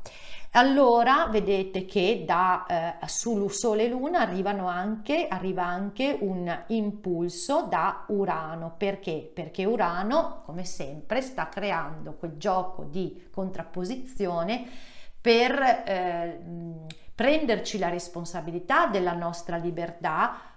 Allora 0.55 1.25
vedete 1.27 1.83
che 1.85 2.23
da 2.25 2.99
eh, 3.01 3.07
sul 3.07 3.51
Sole 3.51 3.85
e 3.85 3.89
Luna 3.89 4.29
anche, 4.67 5.27
arriva 5.27 5.65
anche 5.65 6.15
un 6.19 6.63
impulso 6.67 7.65
da 7.67 8.05
Urano. 8.09 8.75
Perché? 8.77 9.31
Perché 9.33 9.65
Urano, 9.65 10.43
come 10.45 10.63
sempre, 10.63 11.21
sta 11.21 11.49
creando 11.49 12.13
quel 12.13 12.37
gioco 12.37 12.83
di 12.83 13.29
contrapposizione 13.31 14.63
per 15.19 15.59
eh, 15.59 16.39
prenderci 17.15 17.79
la 17.79 17.89
responsabilità 17.89 18.85
della 18.85 19.13
nostra 19.13 19.57
libertà 19.57 20.52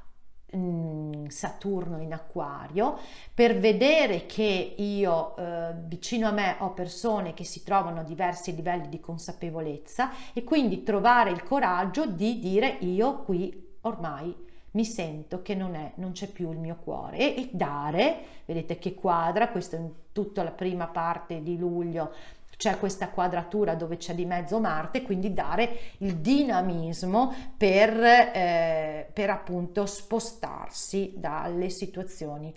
Mm, 0.57 1.27
Saturno 1.27 2.01
in 2.01 2.13
acquario 2.13 2.99
per 3.35 3.59
vedere 3.59 4.25
che 4.27 4.75
io 4.77 5.37
eh, 5.37 5.75
vicino 5.85 6.29
a 6.29 6.31
me 6.31 6.57
ho 6.61 6.73
persone 6.73 7.35
che 7.35 7.45
si 7.45 7.63
trovano 7.63 8.01
a 8.01 8.05
diversi 8.05 8.55
livelli 8.55 8.89
di 8.89 9.01
consapevolezza 9.01 10.11
e 10.33 10.45
quindi 10.45 10.83
trovare 10.83 11.31
il 11.31 11.43
coraggio 11.43 12.07
di 12.07 12.39
dire 12.39 12.79
io 12.81 13.23
qui 13.25 13.75
ormai 13.83 14.35
mi 14.77 14.85
sento 14.85 15.43
che 15.43 15.55
non, 15.55 15.75
è, 15.75 15.93
non 15.97 16.13
c'è 16.13 16.29
più 16.29 16.53
il 16.53 16.59
mio 16.59 16.77
cuore. 16.77 17.17
E, 17.19 17.43
e 17.43 17.49
dare, 17.53 18.19
vedete 18.45 18.79
che 18.79 18.95
quadra, 18.95 19.49
questo 19.49 19.77
è 19.77 19.79
in 19.79 19.91
tutta 20.13 20.43
la 20.43 20.51
prima 20.51 20.87
parte 20.87 21.43
di 21.43 21.59
luglio 21.59 22.13
c'è 22.57 22.79
questa 22.79 23.11
quadratura 23.11 23.75
dove 23.75 23.99
c'è 23.99 24.15
di 24.15 24.25
mezzo 24.25 24.59
Marte, 24.61 25.03
quindi 25.03 25.33
dare 25.33 25.79
il 25.99 26.17
dinamismo 26.17 27.33
per, 27.57 27.93
eh, 28.03 29.11
per 29.13 29.31
appunto 29.31 29.85
spostarsi 29.87 31.15
dalle 31.17 31.69
situazioni 31.69 32.55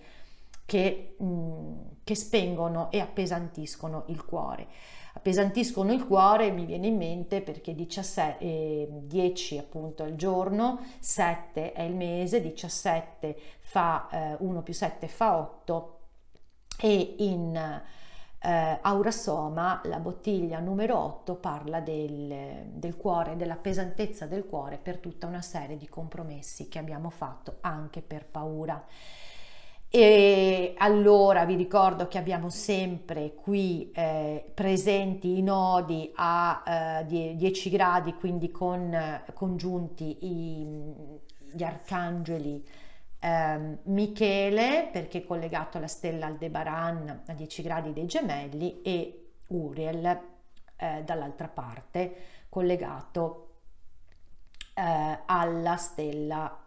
che, 0.65 1.15
mh, 1.17 1.73
che 2.03 2.15
spengono 2.15 2.89
e 2.91 2.99
appesantiscono 2.99 4.05
il 4.07 4.23
cuore. 4.23 4.67
Appesantiscono 5.13 5.91
il 5.91 6.05
cuore 6.05 6.51
mi 6.51 6.65
viene 6.65 6.87
in 6.87 6.95
mente 6.95 7.41
perché 7.41 7.75
17, 7.75 8.43
eh, 8.43 8.87
10 8.89 9.57
appunto 9.57 10.03
il 10.03 10.15
giorno, 10.15 10.79
7 10.99 11.73
è 11.73 11.81
il 11.81 11.95
mese, 11.95 12.39
17 12.41 13.35
fa 13.59 14.07
eh, 14.11 14.35
1 14.39 14.61
più 14.61 14.73
7 14.73 15.07
fa 15.07 15.37
8 15.37 15.99
e 16.81 17.15
in 17.17 17.81
eh, 18.41 18.79
Aura 18.81 19.11
Soma, 19.11 19.81
la 19.85 19.99
bottiglia 19.99 20.59
numero 20.59 20.97
8, 20.97 21.35
parla 21.35 21.81
del, 21.81 22.63
del 22.65 22.95
cuore, 22.95 23.35
della 23.35 23.57
pesantezza 23.57 24.25
del 24.25 24.45
cuore 24.45 24.77
per 24.77 24.97
tutta 24.97 25.27
una 25.27 25.41
serie 25.41 25.77
di 25.77 25.89
compromessi 25.89 26.69
che 26.69 26.79
abbiamo 26.79 27.09
fatto 27.09 27.57
anche 27.61 28.01
per 28.01 28.25
paura. 28.25 28.85
E 29.91 30.75
allora 30.77 31.45
vi 31.45 31.55
ricordo 31.55 32.07
che 32.07 32.19
abbiamo 32.19 32.49
sempre 32.49 33.33
qui 33.33 33.89
eh, 33.91 34.51
presenti 34.53 35.39
i 35.39 35.41
nodi 35.41 36.11
a 36.15 37.01
eh, 37.01 37.35
10 37.35 37.69
gradi, 37.71 38.13
quindi 38.13 38.51
con 38.51 38.93
eh, 38.93 39.23
congiunti 39.33 40.17
i, 40.21 40.67
gli 41.51 41.63
arcangeli 41.63 42.63
eh, 43.19 43.77
Michele 43.83 44.89
perché 44.91 45.19
è 45.19 45.25
collegato 45.25 45.77
alla 45.77 45.87
stella 45.87 46.27
Aldebaran 46.27 47.23
a 47.27 47.33
10 47.33 47.61
gradi 47.61 47.93
dei 47.93 48.05
gemelli 48.05 48.81
e 48.81 49.31
Uriel 49.47 50.21
eh, 50.75 51.03
dall'altra 51.03 51.47
parte 51.47 52.15
collegato 52.49 53.45
eh, 54.73 55.19
alla 55.25 55.75
stella 55.75 56.65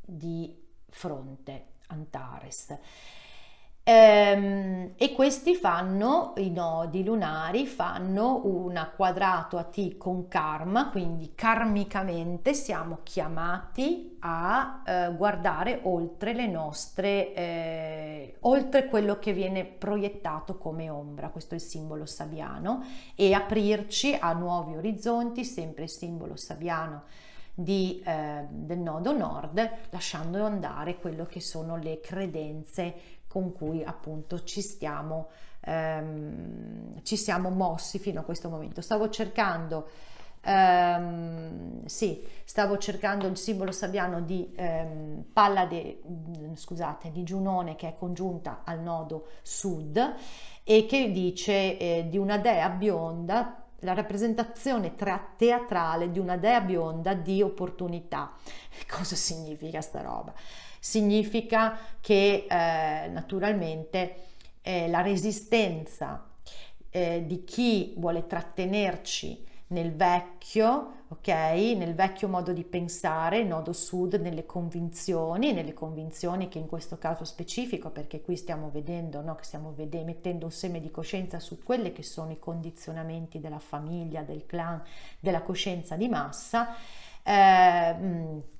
di 0.00 0.64
fronte 0.88 1.74
Antares. 1.88 2.76
Ehm, 3.88 4.94
e 4.96 5.12
questi 5.12 5.54
fanno, 5.54 6.32
i 6.38 6.50
nodi 6.50 7.04
lunari 7.04 7.66
fanno 7.66 8.40
un 8.44 8.84
quadrato 8.96 9.58
a 9.58 9.62
T 9.62 9.96
con 9.96 10.26
karma, 10.26 10.90
quindi 10.90 11.34
karmicamente 11.36 12.52
siamo 12.52 12.98
chiamati 13.04 14.16
a 14.22 14.82
eh, 14.84 15.14
guardare 15.14 15.78
oltre 15.84 16.34
le 16.34 16.48
nostre, 16.48 17.32
eh, 17.32 18.36
oltre 18.40 18.86
quello 18.88 19.20
che 19.20 19.32
viene 19.32 19.64
proiettato 19.64 20.58
come 20.58 20.90
ombra, 20.90 21.28
questo 21.28 21.54
è 21.54 21.58
il 21.58 21.62
simbolo 21.62 22.06
sabiano, 22.06 22.82
e 23.14 23.34
aprirci 23.34 24.16
a 24.18 24.32
nuovi 24.32 24.74
orizzonti, 24.74 25.44
sempre 25.44 25.84
il 25.84 25.90
simbolo 25.90 26.34
sabiano 26.34 27.04
di, 27.58 28.02
eh, 28.04 28.44
del 28.50 28.78
nodo 28.78 29.16
nord, 29.16 29.70
lasciando 29.90 30.44
andare 30.44 30.96
quello 30.98 31.24
che 31.24 31.40
sono 31.40 31.76
le 31.76 32.00
credenze 32.00 32.94
con 33.36 33.52
cui 33.52 33.84
appunto 33.84 34.44
ci 34.44 34.62
stiamo, 34.62 35.28
ehm, 35.60 37.02
ci 37.02 37.18
siamo 37.18 37.50
mossi 37.50 37.98
fino 37.98 38.20
a 38.20 38.22
questo 38.22 38.48
momento. 38.48 38.80
Stavo 38.80 39.10
cercando, 39.10 39.90
ehm, 40.40 41.84
sì, 41.84 42.26
stavo 42.46 42.78
cercando 42.78 43.26
il 43.26 43.36
simbolo 43.36 43.72
sabiano 43.72 44.22
di 44.22 44.50
ehm, 44.56 45.24
Pallade, 45.34 46.00
mm, 46.08 46.54
scusate, 46.54 47.10
di 47.10 47.24
Giunone 47.24 47.76
che 47.76 47.88
è 47.88 47.94
congiunta 47.98 48.62
al 48.64 48.80
nodo 48.80 49.26
sud 49.42 50.14
e 50.64 50.86
che 50.86 51.12
dice 51.12 51.76
eh, 51.76 52.06
di 52.08 52.16
una 52.16 52.38
dea 52.38 52.70
bionda 52.70 53.64
la 53.80 53.92
rappresentazione 53.92 54.94
teatrale 55.36 56.10
di 56.10 56.18
una 56.18 56.38
dea 56.38 56.62
bionda 56.62 57.12
di 57.12 57.42
opportunità. 57.42 58.32
Cosa 58.88 59.14
significa 59.14 59.82
sta 59.82 60.00
roba? 60.00 60.32
Significa 60.86 61.76
che 62.00 62.46
eh, 62.48 63.08
naturalmente 63.08 64.14
eh, 64.62 64.88
la 64.88 65.00
resistenza 65.00 66.24
eh, 66.90 67.24
di 67.26 67.42
chi 67.42 67.92
vuole 67.96 68.28
trattenerci 68.28 69.44
nel 69.68 69.92
vecchio, 69.96 71.02
ok? 71.08 71.26
Nel 71.26 71.96
vecchio 71.96 72.28
modo 72.28 72.52
di 72.52 72.62
pensare, 72.62 73.42
nodo 73.42 73.72
sud, 73.72 74.14
nelle 74.14 74.46
convinzioni, 74.46 75.52
nelle 75.52 75.74
convinzioni 75.74 76.46
che 76.46 76.58
in 76.58 76.68
questo 76.68 76.98
caso 76.98 77.24
specifico, 77.24 77.90
perché 77.90 78.20
qui 78.20 78.36
stiamo 78.36 78.70
vedendo, 78.70 79.20
no? 79.22 79.34
che 79.34 79.42
stiamo 79.42 79.72
vede- 79.74 80.04
mettendo 80.04 80.44
un 80.44 80.52
seme 80.52 80.80
di 80.80 80.92
coscienza 80.92 81.40
su 81.40 81.64
quelli 81.64 81.90
che 81.90 82.04
sono 82.04 82.30
i 82.30 82.38
condizionamenti 82.38 83.40
della 83.40 83.58
famiglia, 83.58 84.22
del 84.22 84.46
clan, 84.46 84.80
della 85.18 85.42
coscienza 85.42 85.96
di 85.96 86.08
massa, 86.08 86.76
eh, 87.24 88.54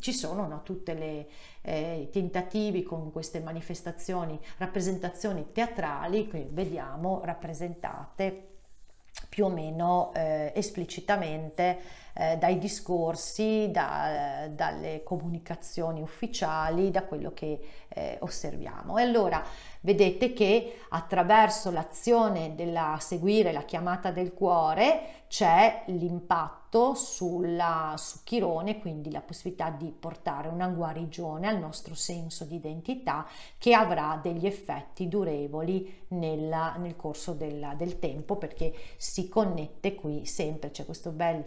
ci 0.00 0.12
sono 0.12 0.46
no, 0.46 0.62
tutti 0.62 0.90
eh, 1.62 2.00
i 2.00 2.10
tentativi 2.10 2.82
con 2.82 3.10
queste 3.12 3.40
manifestazioni, 3.40 4.38
rappresentazioni 4.58 5.52
teatrali 5.52 6.28
che 6.28 6.48
vediamo 6.50 7.20
rappresentate 7.24 8.48
più 9.28 9.46
o 9.46 9.48
meno 9.48 10.12
eh, 10.14 10.52
esplicitamente 10.54 11.78
eh, 12.18 12.38
dai 12.38 12.58
discorsi, 12.58 13.70
da, 13.70 14.48
dalle 14.50 15.02
comunicazioni 15.02 16.00
ufficiali, 16.00 16.90
da 16.90 17.02
quello 17.04 17.32
che 17.34 17.60
eh, 17.88 18.16
osserviamo. 18.20 18.96
E 18.96 19.02
allora 19.02 19.42
vedete 19.80 20.32
che 20.32 20.80
attraverso 20.88 21.70
l'azione 21.70 22.54
della 22.54 22.96
seguire 23.00 23.52
la 23.52 23.64
chiamata 23.64 24.10
del 24.10 24.32
cuore 24.32 25.24
c'è 25.28 25.82
l'impatto 25.86 26.94
sulla, 26.94 27.94
su 27.96 28.18
Chirone, 28.22 28.78
quindi 28.78 29.10
la 29.10 29.20
possibilità 29.20 29.70
di 29.70 29.90
portare 29.90 30.48
una 30.48 30.68
guarigione 30.68 31.48
al 31.48 31.58
nostro 31.58 31.94
senso 31.94 32.44
di 32.44 32.56
identità 32.56 33.26
che 33.58 33.74
avrà 33.74 34.18
degli 34.22 34.46
effetti 34.46 35.08
durevoli 35.08 36.04
nella, 36.08 36.76
nel 36.78 36.96
corso 36.96 37.32
della, 37.32 37.74
del 37.74 37.98
tempo 37.98 38.36
perché 38.36 38.72
si 38.96 39.28
connette 39.28 39.94
qui 39.94 40.26
sempre, 40.26 40.70
c'è 40.70 40.84
questo 40.84 41.10
bel 41.10 41.44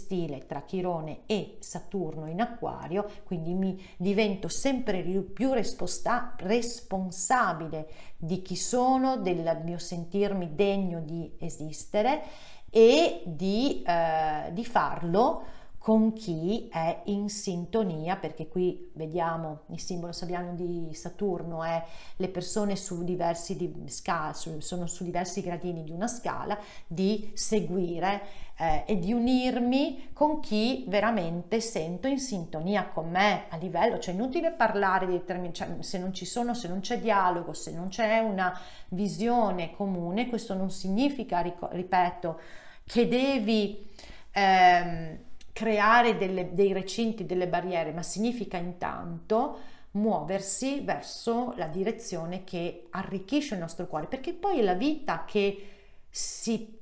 sestile 0.00 0.46
tra 0.46 0.62
Chirone 0.62 1.20
e 1.26 1.56
Saturno 1.60 2.26
in 2.26 2.40
acquario, 2.40 3.06
quindi 3.24 3.52
mi 3.52 3.80
divento 3.98 4.48
sempre 4.48 5.02
più 5.02 5.52
resposta, 5.52 6.34
responsabile 6.38 7.88
di 8.16 8.40
chi 8.40 8.56
sono, 8.56 9.18
del 9.18 9.60
mio 9.62 9.78
sentirmi 9.78 10.54
degno 10.54 11.00
di 11.00 11.30
esistere 11.38 12.22
e 12.70 13.22
di, 13.26 13.82
eh, 13.86 14.50
di 14.52 14.64
farlo 14.64 15.58
con 15.80 16.12
chi 16.12 16.68
è 16.70 17.00
in 17.04 17.30
sintonia, 17.30 18.16
perché 18.16 18.48
qui 18.48 18.90
vediamo 18.92 19.62
il 19.70 19.80
simbolo 19.80 20.12
sabiano 20.12 20.52
di 20.52 20.90
Saturno 20.92 21.64
è 21.64 21.82
le 22.16 22.28
persone 22.28 22.76
su 22.76 23.02
diversi 23.02 23.56
di 23.56 23.72
scala, 23.86 24.34
sono 24.34 24.86
su 24.86 25.04
diversi 25.04 25.40
gradini 25.40 25.82
di 25.82 25.90
una 25.90 26.06
scala, 26.06 26.58
di 26.86 27.30
seguire 27.32 28.20
eh, 28.58 28.84
e 28.86 28.98
di 28.98 29.14
unirmi 29.14 30.10
con 30.12 30.40
chi 30.40 30.84
veramente 30.86 31.62
sento 31.62 32.08
in 32.08 32.18
sintonia 32.18 32.88
con 32.88 33.08
me 33.08 33.44
a 33.48 33.56
livello, 33.56 33.98
cioè 33.98 34.12
inutile 34.12 34.50
parlare 34.50 35.06
di 35.06 35.12
determinati, 35.12 35.56
cioè, 35.56 35.76
se 35.80 35.96
non 35.96 36.12
ci 36.12 36.26
sono, 36.26 36.52
se 36.52 36.68
non 36.68 36.80
c'è 36.80 37.00
dialogo, 37.00 37.54
se 37.54 37.72
non 37.72 37.88
c'è 37.88 38.18
una 38.18 38.54
visione 38.90 39.74
comune, 39.74 40.28
questo 40.28 40.52
non 40.52 40.70
significa, 40.70 41.40
ripeto, 41.40 42.38
che 42.84 43.08
devi... 43.08 43.88
Ehm, 44.32 45.28
creare 45.52 46.16
delle, 46.16 46.54
dei 46.54 46.72
recinti, 46.72 47.26
delle 47.26 47.48
barriere, 47.48 47.92
ma 47.92 48.02
significa 48.02 48.56
intanto 48.56 49.58
muoversi 49.92 50.80
verso 50.80 51.52
la 51.56 51.66
direzione 51.66 52.44
che 52.44 52.86
arricchisce 52.90 53.54
il 53.54 53.60
nostro 53.60 53.86
cuore, 53.86 54.06
perché 54.06 54.32
poi 54.32 54.60
è 54.60 54.62
la 54.62 54.74
vita 54.74 55.24
che 55.24 55.68
si, 56.08 56.78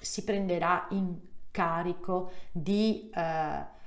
si 0.00 0.24
prenderà 0.24 0.86
in 0.90 1.16
carico 1.50 2.30
di 2.52 3.10
eh, 3.12 3.78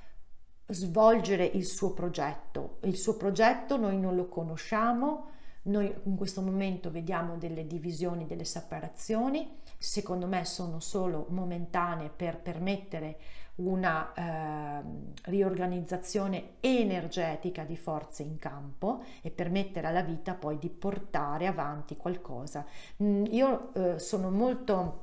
svolgere 0.66 1.44
il 1.44 1.64
suo 1.64 1.92
progetto. 1.92 2.78
Il 2.82 2.96
suo 2.96 3.16
progetto 3.16 3.76
noi 3.76 3.98
non 3.98 4.14
lo 4.14 4.28
conosciamo, 4.28 5.30
noi 5.64 5.92
in 6.04 6.16
questo 6.16 6.42
momento 6.42 6.90
vediamo 6.90 7.36
delle 7.36 7.66
divisioni, 7.66 8.26
delle 8.26 8.44
separazioni, 8.44 9.60
secondo 9.78 10.26
me 10.26 10.44
sono 10.44 10.78
solo 10.80 11.26
momentanee 11.30 12.10
per 12.10 12.40
permettere 12.40 13.18
una 13.56 14.12
eh, 14.12 14.82
riorganizzazione 15.30 16.54
energetica 16.60 17.62
di 17.62 17.76
forze 17.76 18.22
in 18.22 18.38
campo 18.38 19.02
e 19.22 19.30
permettere 19.30 19.86
alla 19.86 20.02
vita 20.02 20.34
poi 20.34 20.58
di 20.58 20.68
portare 20.68 21.46
avanti 21.46 21.96
qualcosa. 21.96 22.66
Mm, 23.02 23.26
io 23.30 23.72
eh, 23.74 23.98
sono 23.98 24.30
molto 24.30 25.02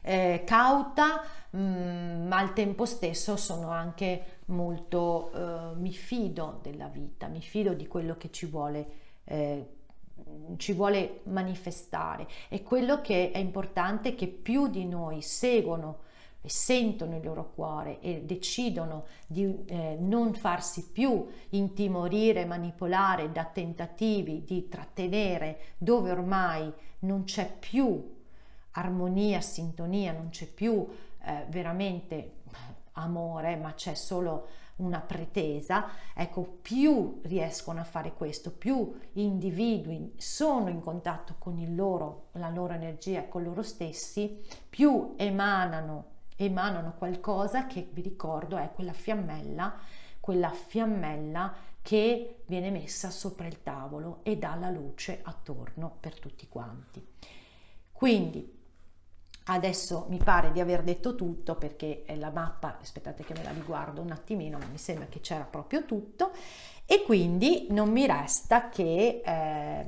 eh, 0.00 0.42
cauta, 0.46 1.22
mh, 1.50 1.58
mm, 1.58 2.26
ma 2.26 2.38
al 2.38 2.54
tempo 2.54 2.86
stesso 2.86 3.36
sono 3.36 3.70
anche 3.70 4.40
molto, 4.46 5.30
eh, 5.34 5.74
mi 5.76 5.92
fido 5.92 6.60
della 6.62 6.88
vita, 6.88 7.28
mi 7.28 7.42
fido 7.42 7.74
di 7.74 7.86
quello 7.86 8.16
che 8.16 8.30
ci 8.30 8.46
vuole. 8.46 8.86
Eh, 9.24 9.76
ci 10.56 10.72
vuole 10.72 11.20
manifestare 11.24 12.28
e 12.48 12.62
quello 12.62 13.00
che 13.00 13.32
è 13.32 13.38
importante 13.38 14.10
è 14.10 14.14
che 14.14 14.28
più 14.28 14.68
di 14.68 14.86
noi 14.86 15.20
seguono 15.20 15.98
e 16.42 16.48
sentono 16.48 17.16
il 17.16 17.24
loro 17.24 17.52
cuore 17.54 18.00
e 18.00 18.22
decidono 18.24 19.06
di 19.26 19.64
eh, 19.66 19.96
non 19.98 20.34
farsi 20.34 20.90
più 20.90 21.26
intimorire, 21.50 22.44
manipolare 22.44 23.30
da 23.30 23.44
tentativi 23.44 24.42
di 24.44 24.68
trattenere 24.68 25.76
dove 25.78 26.10
ormai 26.10 26.70
non 27.00 27.24
c'è 27.24 27.50
più 27.58 28.20
armonia, 28.72 29.40
sintonia, 29.40 30.12
non 30.12 30.30
c'è 30.30 30.46
più 30.46 30.86
eh, 31.24 31.46
veramente 31.48 32.40
amore, 32.92 33.56
ma 33.56 33.74
c'è 33.74 33.94
solo 33.94 34.48
una 34.76 35.00
pretesa, 35.00 35.86
ecco, 36.14 36.58
più 36.60 37.20
riescono 37.22 37.80
a 37.80 37.84
fare 37.84 38.14
questo, 38.14 38.50
più 38.50 38.92
individui 39.12 40.14
sono 40.16 40.68
in 40.68 40.80
contatto 40.80 41.36
con 41.38 41.58
il 41.58 41.74
loro, 41.74 42.28
la 42.32 42.48
loro 42.48 42.72
energia, 42.72 43.28
con 43.28 43.42
loro 43.42 43.62
stessi, 43.62 44.40
più 44.68 45.14
emanano, 45.16 46.11
emanano 46.44 46.94
qualcosa 46.96 47.66
che 47.66 47.88
vi 47.92 48.02
ricordo 48.02 48.56
è 48.56 48.70
quella 48.72 48.92
fiammella, 48.92 49.78
quella 50.20 50.50
fiammella 50.50 51.54
che 51.82 52.42
viene 52.46 52.70
messa 52.70 53.10
sopra 53.10 53.46
il 53.46 53.62
tavolo 53.62 54.20
e 54.22 54.36
dà 54.36 54.54
la 54.54 54.70
luce 54.70 55.20
attorno 55.22 55.96
per 56.00 56.18
tutti 56.18 56.48
quanti. 56.48 57.04
Quindi 57.92 58.60
Adesso 59.44 60.06
mi 60.08 60.18
pare 60.18 60.52
di 60.52 60.60
aver 60.60 60.84
detto 60.84 61.16
tutto 61.16 61.56
perché 61.56 62.04
la 62.16 62.30
mappa, 62.30 62.78
aspettate 62.80 63.24
che 63.24 63.34
me 63.34 63.42
la 63.42 63.50
riguardo 63.50 64.00
un 64.00 64.12
attimino, 64.12 64.56
ma 64.56 64.66
mi 64.66 64.78
sembra 64.78 65.06
che 65.06 65.20
c'era 65.20 65.42
proprio 65.42 65.84
tutto 65.84 66.30
e 66.86 67.02
quindi 67.02 67.66
non 67.70 67.90
mi 67.90 68.06
resta 68.06 68.68
che 68.68 69.20
eh, 69.24 69.84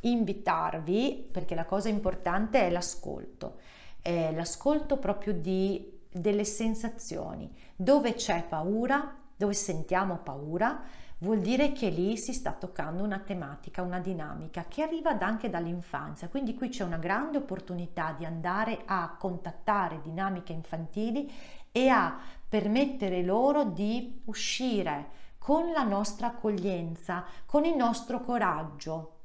invitarvi, 0.00 1.28
perché 1.32 1.56
la 1.56 1.64
cosa 1.64 1.88
importante 1.88 2.60
è 2.60 2.70
l'ascolto, 2.70 3.58
eh, 4.06 4.32
l'ascolto 4.32 4.98
proprio 4.98 5.32
di, 5.32 5.98
delle 6.12 6.44
sensazioni, 6.44 7.52
dove 7.74 8.14
c'è 8.14 8.44
paura, 8.48 9.16
dove 9.34 9.52
sentiamo 9.52 10.18
paura, 10.18 10.80
vuol 11.18 11.40
dire 11.40 11.72
che 11.72 11.88
lì 11.88 12.16
si 12.16 12.32
sta 12.32 12.52
toccando 12.52 13.02
una 13.02 13.18
tematica, 13.18 13.82
una 13.82 13.98
dinamica 13.98 14.66
che 14.68 14.82
arriva 14.82 15.18
anche 15.18 15.50
dall'infanzia, 15.50 16.28
quindi 16.28 16.54
qui 16.54 16.68
c'è 16.68 16.84
una 16.84 16.98
grande 16.98 17.38
opportunità 17.38 18.14
di 18.16 18.24
andare 18.24 18.82
a 18.84 19.16
contattare 19.18 20.00
dinamiche 20.00 20.52
infantili 20.52 21.28
e 21.72 21.88
a 21.88 22.16
permettere 22.48 23.24
loro 23.24 23.64
di 23.64 24.22
uscire 24.26 25.24
con 25.36 25.72
la 25.72 25.82
nostra 25.82 26.28
accoglienza, 26.28 27.24
con 27.44 27.64
il 27.64 27.74
nostro 27.74 28.20
coraggio, 28.20 29.15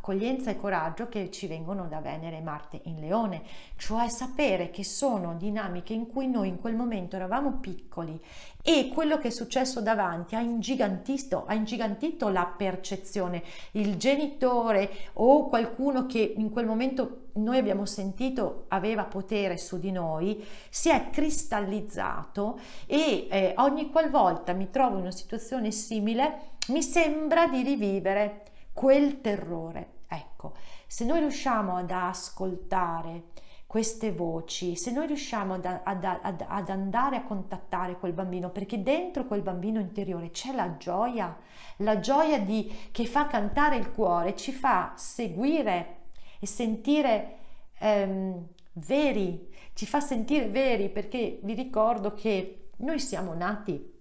accoglienza 0.00 0.50
e 0.50 0.56
coraggio 0.56 1.08
che 1.08 1.30
ci 1.30 1.46
vengono 1.46 1.86
da 1.86 2.00
Venere 2.00 2.38
e 2.38 2.40
Marte 2.40 2.80
in 2.84 3.00
Leone, 3.00 3.42
cioè 3.76 4.08
sapere 4.08 4.70
che 4.70 4.82
sono 4.82 5.34
dinamiche 5.36 5.92
in 5.92 6.06
cui 6.06 6.26
noi 6.26 6.48
in 6.48 6.58
quel 6.58 6.74
momento 6.74 7.16
eravamo 7.16 7.58
piccoli 7.58 8.18
e 8.62 8.88
quello 8.92 9.18
che 9.18 9.28
è 9.28 9.30
successo 9.30 9.82
davanti 9.82 10.34
ha 10.34 10.40
ingigantito, 10.40 11.44
ha 11.46 11.52
ingigantito 11.52 12.28
la 12.28 12.46
percezione. 12.46 13.42
Il 13.72 13.96
genitore 13.98 14.90
o 15.14 15.48
qualcuno 15.48 16.06
che 16.06 16.34
in 16.36 16.50
quel 16.50 16.64
momento 16.64 17.26
noi 17.34 17.58
abbiamo 17.58 17.84
sentito 17.84 18.64
aveva 18.68 19.04
potere 19.04 19.56
su 19.56 19.78
di 19.78 19.92
noi 19.92 20.44
si 20.68 20.88
è 20.88 21.10
cristallizzato 21.10 22.58
e 22.86 23.28
eh, 23.30 23.54
ogni 23.58 23.90
qualvolta 23.90 24.52
mi 24.52 24.70
trovo 24.70 24.96
in 24.96 25.02
una 25.02 25.10
situazione 25.12 25.70
simile 25.70 26.48
mi 26.68 26.82
sembra 26.82 27.46
di 27.46 27.62
rivivere 27.62 28.42
quel 28.80 29.20
terrore. 29.20 29.98
Ecco, 30.08 30.54
se 30.86 31.04
noi 31.04 31.18
riusciamo 31.18 31.76
ad 31.76 31.90
ascoltare 31.90 33.24
queste 33.66 34.10
voci, 34.10 34.74
se 34.74 34.90
noi 34.90 35.06
riusciamo 35.06 35.52
ad, 35.52 35.66
ad, 35.66 36.02
ad, 36.02 36.46
ad, 36.48 36.68
andare 36.70 37.16
a 37.16 37.24
contattare 37.24 37.98
quel 37.98 38.14
bambino, 38.14 38.48
perché 38.48 38.82
dentro 38.82 39.26
quel 39.26 39.42
bambino 39.42 39.80
interiore 39.80 40.30
c'è 40.30 40.54
la 40.54 40.78
gioia, 40.78 41.36
la 41.76 42.00
gioia 42.00 42.40
di, 42.40 42.74
che 42.90 43.04
fa 43.04 43.26
cantare 43.26 43.76
il 43.76 43.90
cuore, 43.92 44.34
ci 44.34 44.50
fa 44.50 44.94
seguire 44.96 45.96
e 46.38 46.46
sentire 46.46 47.36
ehm, 47.80 48.46
veri, 48.72 49.52
ci 49.74 49.84
fa 49.84 50.00
sentire 50.00 50.48
veri, 50.48 50.88
perché 50.88 51.38
vi 51.42 51.52
ricordo 51.52 52.14
che 52.14 52.70
noi 52.78 52.98
siamo 52.98 53.34
nati 53.34 53.92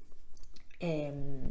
ehm, 0.77 1.49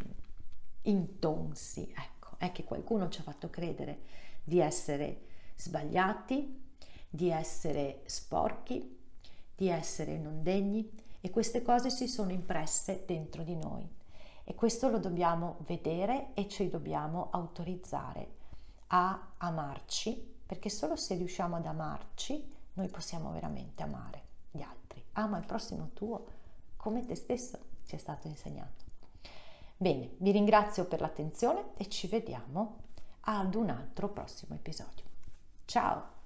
intonsi, 0.84 1.92
ecco 1.94 2.17
è 2.38 2.51
che 2.53 2.64
qualcuno 2.64 3.09
ci 3.11 3.20
ha 3.20 3.24
fatto 3.24 3.51
credere 3.51 4.01
di 4.42 4.61
essere 4.61 5.27
sbagliati, 5.57 6.66
di 7.11 7.29
essere 7.29 8.03
sporchi, 8.07 8.96
di 9.55 9.68
essere 9.68 10.16
non 10.16 10.42
degni 10.42 10.90
e 11.20 11.31
queste 11.31 11.62
cose 11.62 11.90
si 11.90 12.07
sono 12.07 12.33
impresse 12.33 13.05
dentro 13.07 13.42
di 13.42 13.57
noi 13.57 13.87
e 14.44 14.55
questo 14.55 14.88
lo 14.88 14.98
dobbiamo 14.98 15.57
vedere 15.66 16.29
e 16.35 16.48
ci 16.48 16.70
dobbiamo 16.70 17.29
autorizzare 17.33 18.37
a 18.88 19.33
amarci 19.37 20.37
perché 20.46 20.70
solo 20.70 20.96
se 20.96 21.16
riusciamo 21.16 21.57
ad 21.57 21.66
amarci 21.66 22.57
noi 22.74 22.88
possiamo 22.88 23.33
veramente 23.33 23.83
amare 23.83 24.22
gli 24.51 24.62
altri. 24.62 25.05
Ama 25.12 25.38
il 25.38 25.44
prossimo 25.44 25.90
tuo 25.92 26.24
come 26.77 27.05
te 27.05 27.16
stesso 27.16 27.59
ci 27.85 27.96
è 27.96 27.98
stato 27.98 28.29
insegnato. 28.29 28.88
Bene, 29.80 30.16
vi 30.18 30.32
ringrazio 30.32 30.86
per 30.86 31.00
l'attenzione 31.00 31.66
e 31.76 31.88
ci 31.88 32.08
vediamo 32.08 32.78
ad 33.20 33.54
un 33.54 33.70
altro 33.70 34.08
prossimo 34.08 34.56
episodio. 34.56 35.04
Ciao! 35.66 36.17